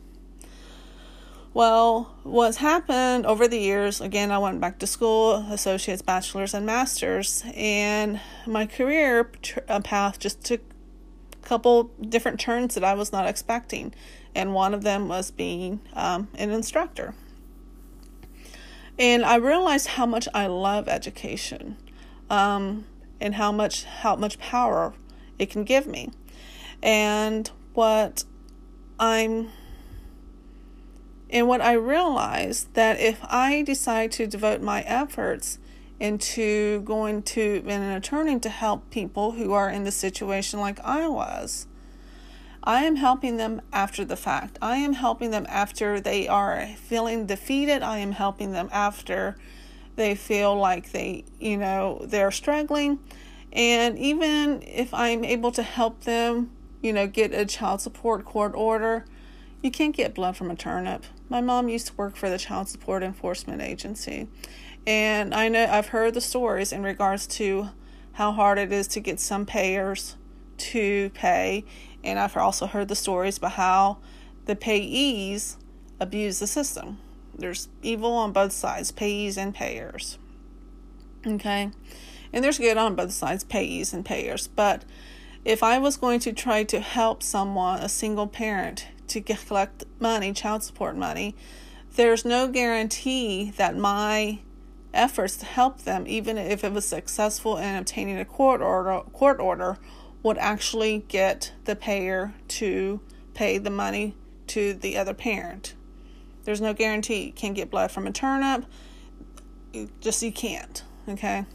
Well, 1.54 2.14
what's 2.24 2.58
happened 2.58 3.26
over 3.26 3.48
the 3.48 3.58
years, 3.58 4.02
again, 4.02 4.30
I 4.30 4.40
went 4.40 4.60
back 4.60 4.80
to 4.80 4.88
school, 4.88 5.36
associates, 5.50 6.02
bachelor's, 6.02 6.54
and 6.54 6.66
master's, 6.66 7.46
and 7.56 8.20
my 8.46 8.66
career 8.66 9.32
uh, 9.70 9.80
path 9.80 10.20
just 10.20 10.44
took 10.44 10.60
a 11.42 11.48
couple 11.48 11.92
different 12.02 12.42
turns 12.42 12.76
that 12.76 12.84
I 12.84 12.94
was 12.94 13.14
not 13.14 13.26
expecting. 13.26 13.94
And 14.34 14.54
one 14.54 14.74
of 14.74 14.84
them 14.84 15.08
was 15.08 15.32
being 15.32 15.80
um, 15.94 16.28
an 16.36 16.50
instructor. 16.50 17.14
And 19.00 19.24
I 19.24 19.36
realized 19.36 19.88
how 19.88 20.06
much 20.06 20.28
I 20.34 20.48
love 20.48 20.90
education 20.90 21.78
um, 22.30 22.86
and 23.20 23.36
how 23.36 23.52
much 23.52 23.84
how 23.84 24.16
much 24.16 24.40
power 24.40 24.94
it 25.40 25.50
can 25.50 25.64
give 25.64 25.88
me. 25.88 26.12
And 26.82 27.50
what 27.74 28.24
I'm 29.00 29.50
and 31.30 31.48
what 31.48 31.62
I 31.62 31.74
realized 31.74 32.74
that 32.76 33.00
if 33.00 33.20
I 33.24 33.64
decide 33.64 34.12
to 34.14 34.28
devote 34.28 34.62
my 34.62 34.82
efforts 34.82 35.60
into 36.00 36.82
going 36.82 37.22
to 37.24 37.64
an 37.68 37.82
attorney 37.92 38.40
to 38.40 38.50
help 38.50 38.90
people 38.90 39.32
who 39.34 39.54
are 39.54 39.70
in 39.70 39.84
the 39.84 39.92
situation 39.92 40.60
like 40.60 40.80
I 40.82 41.08
was. 41.08 41.68
I 42.64 42.84
am 42.84 42.96
helping 42.96 43.38
them 43.38 43.62
after 43.72 44.04
the 44.04 44.18
fact. 44.18 44.58
I 44.62 44.78
am 44.78 44.94
helping 44.94 45.32
them 45.32 45.46
after 45.48 46.00
they 46.00 46.28
are 46.28 46.68
feeling 46.78 47.28
defeated. 47.28 47.84
I 47.84 48.00
am 48.00 48.14
helping 48.14 48.52
them 48.52 48.70
after 48.72 49.38
they 49.96 50.16
feel 50.16 50.56
like 50.56 50.92
they, 50.92 51.26
you 51.40 51.58
know, 51.58 52.02
they're 52.04 52.32
struggling. 52.32 53.00
And 53.54 53.98
even 53.98 54.62
if 54.64 54.94
I'm 54.94 55.24
able 55.24 55.52
to 55.54 55.64
help 55.64 56.02
them, 56.02 56.52
you 56.82 56.92
know, 56.94 57.08
get 57.08 57.34
a 57.34 57.46
child 57.46 57.82
support 57.82 58.26
court 58.26 58.54
order, 58.56 59.06
you 59.62 59.72
can't 59.72 59.96
get 59.96 60.14
blood 60.14 60.36
from 60.38 60.52
a 60.52 60.56
turnip. 60.56 61.06
My 61.30 61.42
mom 61.42 61.70
used 61.70 61.88
to 61.88 61.94
work 61.96 62.16
for 62.16 62.30
the 62.30 62.38
Child 62.38 62.68
Support 62.68 63.02
Enforcement 63.02 63.62
Agency. 63.62 64.28
And 64.86 65.34
I 65.34 65.48
know 65.48 65.66
I've 65.66 65.88
heard 65.88 66.14
the 66.14 66.22
stories 66.22 66.72
in 66.72 66.84
regards 66.84 67.26
to 67.28 67.70
how 68.14 68.32
hard 68.32 68.60
it 68.60 68.72
is 68.72 68.88
to 68.90 69.00
get 69.00 69.20
some 69.20 69.46
payers 69.46 70.16
to 70.58 71.10
pay. 71.16 71.66
And 72.04 72.20
I've 72.20 72.38
also 72.38 72.68
heard 72.68 72.90
the 72.90 72.96
stories 72.96 73.38
about 73.38 73.54
how 73.54 73.98
the 74.46 74.56
payees 74.56 75.56
abuse 76.00 76.40
the 76.40 76.48
system. 76.48 77.00
There's 77.38 77.68
evil 77.82 78.14
on 78.14 78.32
both 78.32 78.52
sides, 78.52 78.92
payees 78.92 79.38
and 79.38 79.54
payers. 79.54 80.18
Okay? 81.26 81.72
And 82.34 82.44
there's 82.44 82.58
good 82.58 82.78
on 82.78 82.96
both 82.96 83.12
sides, 83.12 83.44
payees 83.44 83.94
and 83.94 84.06
payers. 84.06 84.48
But 84.48 84.86
if 85.44 85.62
I 85.62 85.78
was 85.78 85.98
going 85.98 86.20
to 86.22 86.34
try 86.34 86.64
to 86.64 86.80
help 86.80 87.22
someone, 87.22 87.80
a 87.80 87.90
single 87.90 88.28
parent, 88.28 88.88
to 89.08 89.22
collect 89.22 89.84
money, 90.00 90.34
child 90.34 90.64
support 90.64 90.98
money, 90.98 91.36
there's 91.96 92.26
no 92.26 92.48
guarantee 92.48 93.52
that 93.58 93.78
my 93.78 94.40
efforts 94.94 95.38
to 95.38 95.46
help 95.46 95.84
them, 95.84 96.06
even 96.08 96.38
if 96.38 96.64
it 96.64 96.72
was 96.72 96.86
successful 96.86 97.58
in 97.58 97.76
obtaining 97.76 98.18
a 98.18 98.26
court 98.26 98.62
order, 98.62 99.02
court 99.14 99.40
order, 99.40 99.78
would 100.24 100.38
actually 100.40 101.06
get 101.08 101.54
the 101.66 101.76
payer 101.76 102.34
to 102.48 103.00
pay 103.36 103.58
the 103.58 103.70
money 103.70 104.16
to 104.48 104.74
the 104.74 104.98
other 104.98 105.14
parent. 105.14 105.75
There's 106.46 106.62
no 106.62 106.74
guarantee 106.74 107.26
you 107.26 107.34
can't 107.34 107.56
get 107.56 107.70
blood 107.70 107.92
from 107.92 108.08
a 108.08 108.12
turnip. 108.12 108.66
You 109.74 109.90
just 110.00 110.24
you 110.24 110.32
can't, 110.32 110.84
okay? 111.10 111.46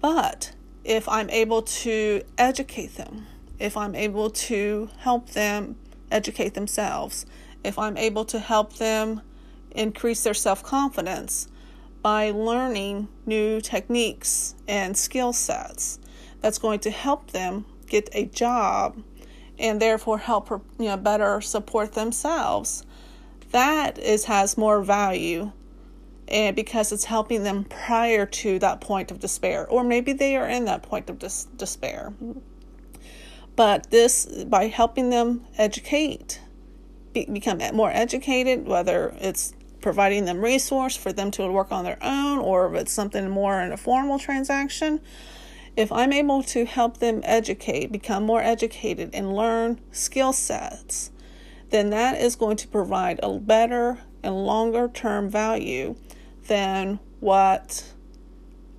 But 0.00 0.52
if 0.84 1.08
I'm 1.08 1.30
able 1.30 1.62
to 1.62 2.22
educate 2.36 2.96
them, 2.96 3.26
if 3.58 3.76
I'm 3.76 3.94
able 3.94 4.30
to 4.30 4.90
help 4.98 5.30
them 5.30 5.76
educate 6.10 6.54
themselves, 6.54 7.24
if 7.64 7.78
I'm 7.78 7.96
able 7.96 8.24
to 8.26 8.38
help 8.38 8.74
them 8.74 9.22
increase 9.70 10.24
their 10.24 10.34
self 10.34 10.62
confidence 10.62 11.48
by 12.02 12.30
learning 12.30 13.08
new 13.26 13.60
techniques 13.60 14.54
and 14.66 14.96
skill 14.96 15.32
sets, 15.32 15.98
that's 16.40 16.58
going 16.58 16.80
to 16.80 16.90
help 16.90 17.30
them 17.30 17.64
get 17.86 18.08
a 18.12 18.26
job 18.26 19.02
and 19.58 19.80
therefore 19.80 20.18
help 20.18 20.50
you 20.78 20.86
know 20.86 20.96
better 20.96 21.40
support 21.40 21.92
themselves 21.92 22.84
that 23.50 23.98
is 23.98 24.24
has 24.24 24.58
more 24.58 24.82
value 24.82 25.52
and 26.28 26.54
because 26.54 26.92
it's 26.92 27.04
helping 27.04 27.42
them 27.42 27.64
prior 27.64 28.26
to 28.26 28.58
that 28.58 28.80
point 28.80 29.10
of 29.10 29.18
despair 29.18 29.66
or 29.66 29.82
maybe 29.82 30.12
they 30.12 30.36
are 30.36 30.48
in 30.48 30.66
that 30.66 30.82
point 30.82 31.08
of 31.08 31.18
dis- 31.18 31.46
despair. 31.56 32.12
But 33.56 33.90
this 33.90 34.26
by 34.44 34.68
helping 34.68 35.10
them 35.10 35.46
educate 35.56 36.40
be, 37.12 37.24
become 37.26 37.58
more 37.74 37.90
educated 37.90 38.66
whether 38.66 39.14
it's 39.18 39.54
providing 39.80 40.24
them 40.24 40.40
resource 40.40 40.96
for 40.96 41.12
them 41.12 41.30
to 41.30 41.46
work 41.50 41.72
on 41.72 41.84
their 41.84 41.98
own 42.02 42.38
or 42.38 42.74
if 42.74 42.82
it's 42.82 42.92
something 42.92 43.28
more 43.28 43.60
in 43.60 43.72
a 43.72 43.76
formal 43.76 44.18
transaction 44.18 45.00
if 45.76 45.92
i'm 45.92 46.12
able 46.12 46.42
to 46.42 46.64
help 46.64 46.98
them 46.98 47.20
educate 47.24 47.92
become 47.92 48.24
more 48.24 48.42
educated 48.42 49.10
and 49.12 49.34
learn 49.34 49.80
skill 49.92 50.32
sets 50.32 51.10
then 51.70 51.90
that 51.90 52.20
is 52.20 52.36
going 52.36 52.56
to 52.58 52.68
provide 52.68 53.20
a 53.22 53.38
better 53.38 53.98
and 54.22 54.46
longer 54.46 54.88
term 54.88 55.28
value 55.28 55.96
than 56.46 56.98
what 57.20 57.92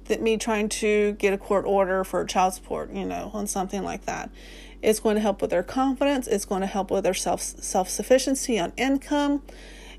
that 0.06 0.22
me 0.22 0.38
trying 0.38 0.68
to 0.68 1.14
get 1.14 1.34
a 1.34 1.38
court 1.38 1.66
order 1.66 2.04
for 2.04 2.26
child 2.26 2.54
support, 2.54 2.92
you 2.92 3.06
know, 3.06 3.32
on 3.34 3.48
something 3.48 3.84
like 3.84 4.06
that. 4.06 4.30
It's 4.82 5.00
going 5.00 5.16
to 5.16 5.22
help 5.22 5.42
with 5.42 5.52
their 5.52 5.64
confidence, 5.64 6.28
it's 6.28 6.46
going 6.46 6.62
to 6.62 6.68
help 6.68 6.92
with 6.92 7.04
their 7.04 7.14
self 7.14 7.42
self-sufficiency 7.42 8.60
on 8.60 8.74
income. 8.76 9.44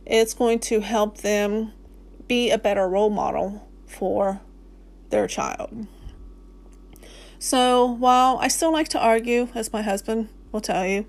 It's 0.04 0.34
going 0.34 0.58
to 0.60 0.80
help 0.80 1.18
them 1.18 1.72
be 2.26 2.50
a 2.50 2.58
better 2.58 2.88
role 2.88 3.10
model 3.10 3.68
for 3.86 4.40
their 5.10 5.26
child. 5.26 5.86
So, 7.38 7.84
while 7.84 8.38
I 8.38 8.48
still 8.48 8.72
like 8.72 8.88
to 8.88 8.98
argue, 8.98 9.48
as 9.54 9.72
my 9.72 9.82
husband 9.82 10.28
will 10.52 10.60
tell 10.60 10.86
you, 10.86 11.06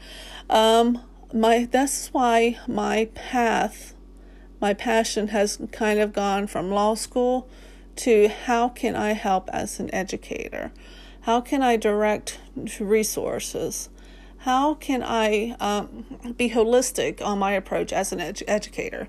um, 0.50 1.02
my 1.34 1.68
that's 1.70 2.10
why 2.10 2.58
my 2.68 3.06
path 3.16 3.94
my 4.62 4.74
passion 4.74 5.30
has 5.30 5.58
kind 5.72 6.00
of 6.00 6.14
gone 6.14 6.46
from 6.46 6.70
law 6.70 6.94
school 6.94 7.50
to 7.96 8.28
how 8.28 8.70
can 8.70 8.96
I 8.96 9.14
help 9.14 9.50
as 9.52 9.80
an 9.80 9.94
educator? 9.94 10.72
How 11.22 11.42
can 11.42 11.62
I 11.62 11.78
direct 11.78 12.40
resources? 12.80 13.90
How 14.40 14.76
can 14.76 15.04
I 15.04 15.56
um, 15.60 16.34
be 16.38 16.52
holistic 16.52 17.24
on 17.24 17.40
my 17.40 17.52
approach 17.52 17.92
as 17.92 18.12
an 18.12 18.20
ed- 18.20 18.44
educator? 18.48 19.08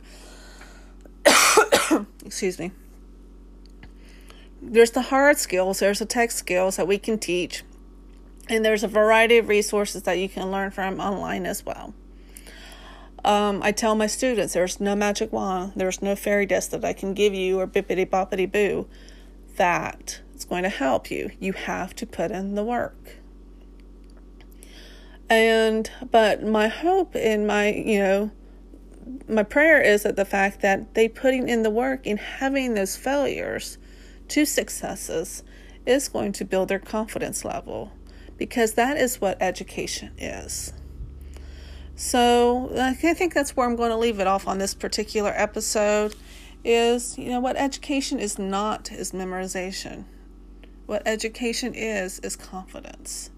Excuse 2.24 2.58
me. 2.58 2.72
There's 4.60 4.90
the 4.90 5.02
hard 5.02 5.38
skills, 5.38 5.80
there's 5.80 5.98
the 5.98 6.06
tech 6.06 6.30
skills 6.30 6.76
that 6.76 6.86
we 6.86 6.98
can 6.98 7.18
teach, 7.18 7.64
and 8.48 8.64
there's 8.64 8.84
a 8.84 8.88
variety 8.88 9.38
of 9.38 9.48
resources 9.48 10.02
that 10.02 10.18
you 10.18 10.28
can 10.28 10.50
learn 10.50 10.70
from 10.70 11.00
online 11.00 11.46
as 11.46 11.64
well. 11.64 11.94
Um, 13.24 13.60
I 13.62 13.70
tell 13.70 13.94
my 13.94 14.08
students 14.08 14.54
there's 14.54 14.80
no 14.80 14.96
magic 14.96 15.32
wand, 15.32 15.74
there's 15.76 16.02
no 16.02 16.16
fairy 16.16 16.46
dust 16.46 16.72
that 16.72 16.84
I 16.84 16.92
can 16.92 17.14
give 17.14 17.34
you 17.34 17.60
or 17.60 17.66
bippity 17.66 18.06
boppity 18.06 18.50
boo 18.50 18.88
that 19.56 20.20
is 20.34 20.44
going 20.44 20.64
to 20.64 20.68
help 20.68 21.10
you. 21.10 21.30
You 21.38 21.52
have 21.52 21.94
to 21.96 22.06
put 22.06 22.30
in 22.30 22.54
the 22.54 22.64
work. 22.64 23.18
And, 25.30 25.90
but 26.10 26.42
my 26.42 26.68
hope 26.68 27.14
in 27.14 27.46
my, 27.46 27.72
you 27.72 27.98
know, 27.98 28.30
my 29.28 29.42
prayer 29.42 29.80
is 29.80 30.02
that 30.02 30.16
the 30.16 30.24
fact 30.24 30.60
that 30.62 30.94
they 30.94 31.08
putting 31.08 31.48
in 31.48 31.62
the 31.62 31.70
work 31.70 32.06
and 32.06 32.18
having 32.18 32.74
those 32.74 32.96
failures 32.96 33.78
to 34.28 34.44
successes 34.44 35.42
is 35.86 36.08
going 36.08 36.32
to 36.32 36.44
build 36.44 36.68
their 36.68 36.78
confidence 36.78 37.44
level 37.44 37.92
because 38.36 38.74
that 38.74 38.96
is 38.96 39.20
what 39.20 39.40
education 39.40 40.10
is. 40.18 40.72
So 42.02 42.72
I 42.76 42.94
think 42.94 43.32
that's 43.32 43.56
where 43.56 43.64
I'm 43.64 43.76
going 43.76 43.92
to 43.92 43.96
leave 43.96 44.18
it 44.18 44.26
off 44.26 44.48
on 44.48 44.58
this 44.58 44.74
particular 44.74 45.32
episode 45.36 46.16
is, 46.64 47.16
you 47.16 47.28
know, 47.28 47.38
what 47.38 47.56
education 47.56 48.18
is 48.18 48.40
not 48.40 48.90
is 48.90 49.12
memorization. 49.12 50.04
What 50.86 51.02
education 51.06 51.74
is 51.76 52.18
is 52.18 52.34
confidence. 52.34 53.30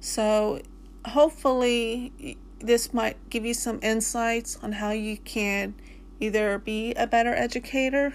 So 0.00 0.60
hopefully 1.06 2.36
this 2.58 2.92
might 2.92 3.16
give 3.30 3.46
you 3.46 3.54
some 3.54 3.80
insights 3.82 4.58
on 4.62 4.72
how 4.72 4.90
you 4.90 5.16
can 5.16 5.74
either 6.20 6.58
be 6.58 6.92
a 6.92 7.06
better 7.06 7.34
educator 7.34 8.12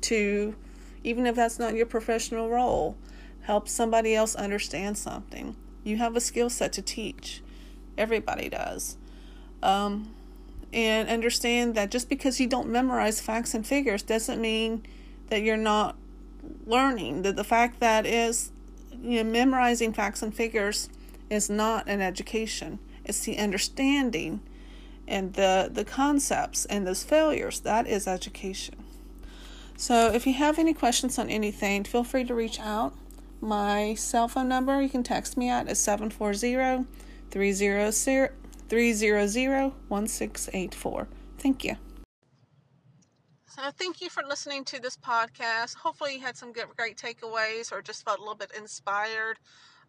to 0.00 0.56
even 1.04 1.26
if 1.26 1.36
that's 1.36 1.58
not 1.58 1.74
your 1.74 1.84
professional 1.84 2.48
role, 2.48 2.96
help 3.42 3.68
somebody 3.68 4.14
else 4.14 4.34
understand 4.34 4.96
something. 4.96 5.54
You 5.84 5.98
have 5.98 6.16
a 6.16 6.20
skill 6.20 6.48
set 6.48 6.72
to 6.72 6.82
teach. 6.82 7.42
Everybody 7.98 8.48
does. 8.48 8.96
Um, 9.62 10.14
and 10.72 11.08
understand 11.08 11.74
that 11.74 11.90
just 11.90 12.08
because 12.08 12.40
you 12.40 12.46
don't 12.46 12.68
memorize 12.68 13.20
facts 13.20 13.54
and 13.54 13.66
figures 13.66 14.02
doesn't 14.02 14.40
mean 14.40 14.84
that 15.28 15.42
you're 15.42 15.56
not 15.56 15.96
learning. 16.66 17.22
That 17.22 17.36
the 17.36 17.44
fact 17.44 17.80
that 17.80 18.06
is, 18.06 18.50
you 19.02 19.22
know, 19.22 19.30
memorizing 19.30 19.92
facts 19.92 20.22
and 20.22 20.34
figures 20.34 20.88
is 21.30 21.48
not 21.48 21.88
an 21.88 22.00
education. 22.00 22.78
It's 23.04 23.20
the 23.20 23.38
understanding 23.38 24.40
and 25.06 25.32
the 25.34 25.70
the 25.72 25.84
concepts 25.84 26.66
and 26.66 26.86
those 26.86 27.02
failures 27.02 27.60
that 27.60 27.86
is 27.86 28.06
education. 28.06 28.76
So 29.76 30.12
if 30.12 30.26
you 30.26 30.34
have 30.34 30.58
any 30.58 30.74
questions 30.74 31.18
on 31.18 31.30
anything, 31.30 31.84
feel 31.84 32.04
free 32.04 32.24
to 32.24 32.34
reach 32.34 32.60
out. 32.60 32.94
My 33.40 33.94
cell 33.94 34.28
phone 34.28 34.48
number 34.48 34.82
you 34.82 34.88
can 34.88 35.02
text 35.02 35.36
me 35.36 35.48
at 35.48 35.68
is 35.68 35.78
740 35.78 36.84
300 37.30 38.32
300 38.68 39.72
1684. 39.88 41.08
Thank 41.38 41.64
you. 41.64 41.76
So, 43.46 43.62
thank 43.76 44.00
you 44.00 44.10
for 44.10 44.22
listening 44.22 44.64
to 44.66 44.80
this 44.80 44.96
podcast. 44.96 45.74
Hopefully, 45.76 46.14
you 46.14 46.20
had 46.20 46.36
some 46.36 46.52
good, 46.52 46.66
great 46.76 46.96
takeaways 46.96 47.72
or 47.72 47.82
just 47.82 48.04
felt 48.04 48.18
a 48.18 48.20
little 48.20 48.36
bit 48.36 48.52
inspired 48.56 49.38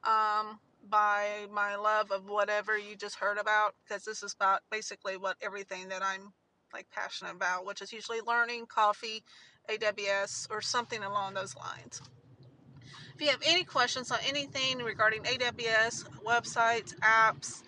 um, 0.04 0.60
by 0.90 1.46
my 1.52 1.76
love 1.76 2.12
of 2.12 2.30
whatever 2.30 2.78
you 2.78 2.96
just 2.96 3.16
heard 3.16 3.38
about, 3.38 3.76
because 3.84 4.04
this 4.06 4.24
is 4.24 4.34
about 4.34 4.62
basically 4.72 5.18
what 5.18 5.36
everything 5.42 5.90
that 5.90 6.02
I'm 6.02 6.34
like 6.74 6.88
passionate 6.92 7.36
about, 7.36 7.66
which 7.66 7.82
is 7.82 7.92
usually 7.92 8.22
learning, 8.22 8.66
coffee, 8.68 9.24
AWS 9.70 10.48
or 10.50 10.62
something 10.62 11.04
along 11.04 11.34
those 11.34 11.56
lines. 11.56 12.02
If 13.16 13.22
you 13.22 13.28
have 13.28 13.42
any 13.46 13.64
questions 13.64 14.12
on 14.12 14.20
anything 14.28 14.80
regarding 14.80 15.24
AWS, 15.24 16.06
websites, 16.26 16.96
apps, 17.00 17.64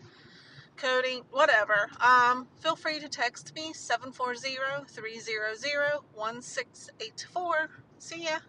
coding, 0.77 1.23
whatever, 1.31 1.89
um, 1.99 2.47
feel 2.59 2.75
free 2.75 2.99
to 2.99 3.09
text 3.09 3.53
me 3.55 3.73
740 3.73 4.57
300 4.87 5.99
1684. 6.13 7.69
See 7.99 8.23
ya. 8.25 8.39